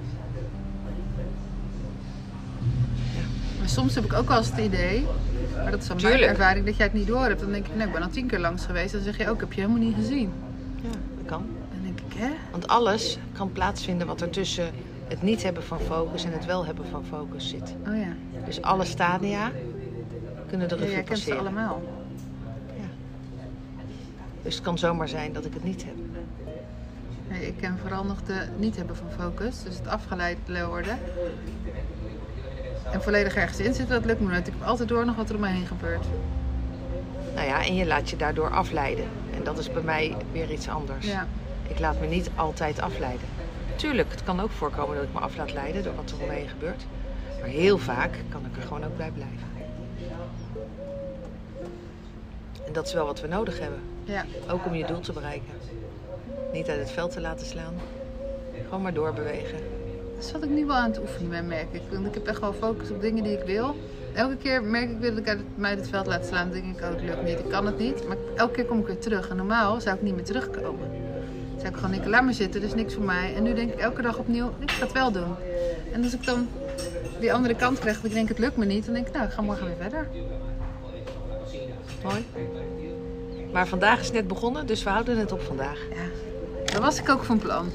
Maar 3.60 3.70
soms 3.70 3.96
heb 3.96 4.04
ik 4.04 4.14
ook 4.14 4.28
wel 4.28 4.38
eens 4.38 4.50
het 4.50 4.60
idee, 4.60 5.06
maar 5.56 5.72
dat 5.72 5.82
is 5.82 5.88
dan 5.88 5.98
mijn 6.02 6.22
ervaring, 6.22 6.66
dat 6.66 6.76
jij 6.76 6.86
het 6.86 6.96
niet 6.96 7.08
door 7.08 7.24
hebt. 7.24 7.40
Dan 7.40 7.52
denk 7.52 7.68
ik, 7.68 7.76
nee, 7.76 7.88
ik 7.88 7.94
ben 7.94 8.02
al 8.02 8.10
tien 8.10 8.28
keer 8.28 8.40
langs 8.40 8.66
geweest. 8.66 8.92
Dan 8.94 9.02
zeg 9.02 9.18
je 9.18 9.30
ook, 9.30 9.40
heb 9.40 9.54
je 9.54 9.62
helemaal 9.62 9.84
niet 9.84 9.96
gezien. 9.96 10.32
Ja, 10.82 10.90
dat 10.90 11.26
kan. 11.26 11.46
Dan 11.72 11.84
denk 11.84 12.00
ik, 12.00 12.18
hè? 12.18 12.30
Want 12.52 12.68
alles 12.68 13.18
kan 13.34 13.52
plaatsvinden 13.52 14.08
wat 14.08 14.22
er 14.22 14.30
tussen 14.30 14.70
het 15.08 15.22
niet 15.22 15.44
hebben 15.44 15.64
van 15.64 15.80
focus 15.80 16.24
en 16.24 16.32
het 16.32 16.46
wel 16.46 16.66
hebben 16.66 16.86
van 16.92 17.06
focus 17.06 17.50
zit. 17.50 17.76
Oh 17.88 17.98
ja, 17.98 18.14
Dus 18.46 18.62
alle 18.62 18.86
stadia 18.86 19.52
kunnen 20.48 20.68
de 20.68 20.76
ja 20.76 20.82
revue 20.82 20.96
jij 20.96 21.04
kent 21.04 21.20
ze 21.20 21.36
allemaal. 21.36 21.82
Dus 24.42 24.56
het 24.56 24.64
kan 24.64 24.78
zomaar 24.78 25.08
zijn 25.08 25.34
dat 25.34 25.46
ik 25.46 25.54
het 25.54 25.64
niet 25.64 25.84
heb. 25.84 25.96
Nee, 27.30 27.48
ik 27.48 27.58
ken 27.58 27.78
vooral 27.78 28.04
nog 28.04 28.24
de 28.24 28.48
niet 28.58 28.76
hebben 28.76 28.96
van 28.96 29.12
focus. 29.20 29.64
Dus 29.64 29.78
het 29.78 29.88
afgeleid 29.88 30.38
worden. 30.68 31.00
En 32.92 33.02
volledig 33.02 33.36
ergens 33.36 33.60
in 33.60 33.74
zitten, 33.74 33.96
dat 33.96 34.06
lukt 34.06 34.20
me 34.20 34.28
nooit. 34.28 34.48
Ik 34.48 34.54
heb 34.60 34.68
altijd 34.68 34.90
door 34.90 35.06
nog 35.06 35.16
wat 35.16 35.30
er 35.30 35.36
om 35.36 35.42
me 35.42 35.48
heen 35.48 35.68
gebeurt. 35.68 36.06
Nou 37.36 37.48
ja, 37.48 37.66
en 37.66 37.76
je 37.76 37.86
laat 37.86 38.10
je 38.10 38.16
daardoor 38.16 38.50
afleiden. 38.50 39.06
En 39.36 39.44
dat 39.44 39.58
is 39.58 39.72
bij 39.72 39.82
mij 39.82 40.16
weer 40.32 40.52
iets 40.52 40.70
anders. 40.70 41.08
Ja. 41.08 41.28
Ik 41.68 41.80
laat 41.80 42.00
me 42.00 42.08
niet 42.08 42.30
altijd 42.36 42.82
afleiden. 42.82 43.28
Tuurlijk, 43.76 44.12
het 44.12 44.24
kan 44.24 44.40
ook 44.40 44.52
voorkomen 44.52 44.96
dat 44.96 45.04
ik 45.04 45.14
me 45.14 45.20
af 45.20 45.38
laat 45.38 45.54
leiden 45.54 45.84
door 45.84 45.96
wat 45.96 46.12
er 46.12 46.22
om 46.22 46.28
me 46.28 46.34
heen 46.34 46.50
gebeurt. 46.50 46.86
Maar 47.40 47.50
heel 47.50 47.78
vaak 47.78 48.12
kan 48.30 48.46
ik 48.46 48.56
er 48.56 48.62
gewoon 48.62 48.84
ook 48.84 48.98
bij 48.98 49.12
blijven. 49.12 49.51
En 52.72 52.78
dat 52.78 52.88
is 52.88 52.94
wel 52.94 53.06
wat 53.06 53.22
we 53.22 53.28
nodig 53.28 53.60
hebben. 53.60 53.80
Ja. 54.04 54.26
Ook 54.52 54.66
om 54.66 54.76
je 54.76 54.86
doel 54.86 55.00
te 55.00 55.12
bereiken. 55.14 55.54
Niet 56.54 56.70
uit 56.70 56.80
het 56.80 56.92
veld 56.92 57.12
te 57.12 57.22
laten 57.22 57.46
slaan. 57.46 57.74
Gewoon 58.64 58.82
maar 58.82 58.94
doorbewegen. 58.94 59.58
Dat 60.16 60.26
is 60.26 60.32
wat 60.32 60.44
ik 60.44 60.50
nu 60.50 60.66
wel 60.66 60.76
aan 60.76 60.90
het 60.90 61.00
oefenen 61.00 61.30
ben, 61.30 61.48
merk 61.48 61.68
ik. 61.72 61.82
Want 61.92 62.06
ik 62.06 62.14
heb 62.14 62.28
echt 62.28 62.40
wel 62.40 62.54
focus 62.54 62.90
op 62.92 63.02
dingen 63.02 63.24
die 63.24 63.38
ik 63.38 63.44
wil. 63.46 63.76
Elke 64.14 64.36
keer 64.38 64.64
merk 64.64 64.90
ik 64.90 64.98
weer 65.00 65.10
dat 65.10 65.20
ik 65.20 65.28
uit 65.28 65.38
het- 65.38 65.48
mij 65.58 65.70
uit 65.70 65.80
het 65.80 65.90
veld 65.90 66.06
laat 66.08 66.26
slaan. 66.26 66.52
Dan 66.52 66.62
denk 66.62 66.78
ik, 66.78 66.84
oh, 66.84 66.90
het 66.90 67.02
lukt 67.02 67.24
niet, 67.24 67.40
ik 67.40 67.50
kan 67.50 67.66
het 67.66 67.78
niet. 67.78 68.08
Maar 68.08 68.18
elke 68.36 68.54
keer 68.54 68.66
kom 68.66 68.80
ik 68.80 68.86
weer 68.88 69.00
terug. 69.00 69.30
En 69.30 69.36
normaal 69.36 69.82
zou 69.82 69.96
ik 69.96 70.02
niet 70.02 70.16
meer 70.16 70.24
terugkomen. 70.24 70.90
Dan 70.92 71.60
zou 71.60 71.68
ik 71.70 71.76
gewoon 71.76 71.92
denken, 71.92 72.10
laat 72.10 72.24
maar 72.24 72.34
zitten, 72.34 72.62
dat 72.62 72.70
is 72.70 72.76
niks 72.76 72.94
voor 72.94 73.04
mij. 73.04 73.36
En 73.36 73.44
nu 73.44 73.54
denk 73.54 73.72
ik 73.74 73.80
elke 73.80 74.02
dag 74.02 74.18
opnieuw, 74.18 74.52
ik 74.60 74.72
ga 74.72 74.84
het 74.84 74.94
wel 74.94 75.12
doen. 75.12 75.36
En 75.94 76.04
als 76.04 76.14
ik 76.14 76.26
dan 76.26 76.48
die 77.20 77.34
andere 77.34 77.56
kant 77.56 77.80
krijg, 77.80 77.96
dat 77.96 78.06
ik 78.06 78.14
denk, 78.14 78.30
het 78.30 78.40
lukt 78.40 78.58
me 78.58 78.66
niet. 78.66 78.86
Dan 78.86 78.94
denk 78.94 79.08
ik, 79.08 79.14
nou, 79.14 79.26
ik 79.26 79.32
ga 79.32 79.42
morgen 79.42 79.66
weer 79.66 79.76
verder. 79.80 80.08
Mooi. 82.04 82.26
Maar 83.52 83.68
vandaag 83.68 84.00
is 84.00 84.12
net 84.12 84.28
begonnen, 84.28 84.66
dus 84.66 84.84
we 84.84 84.90
houden 84.90 85.18
het 85.18 85.32
op 85.32 85.42
vandaag. 85.42 85.80
Ja, 85.90 86.06
dat 86.66 86.82
was 86.82 87.00
ik 87.00 87.10
ook 87.10 87.24
van 87.24 87.38
plan. 87.38 87.72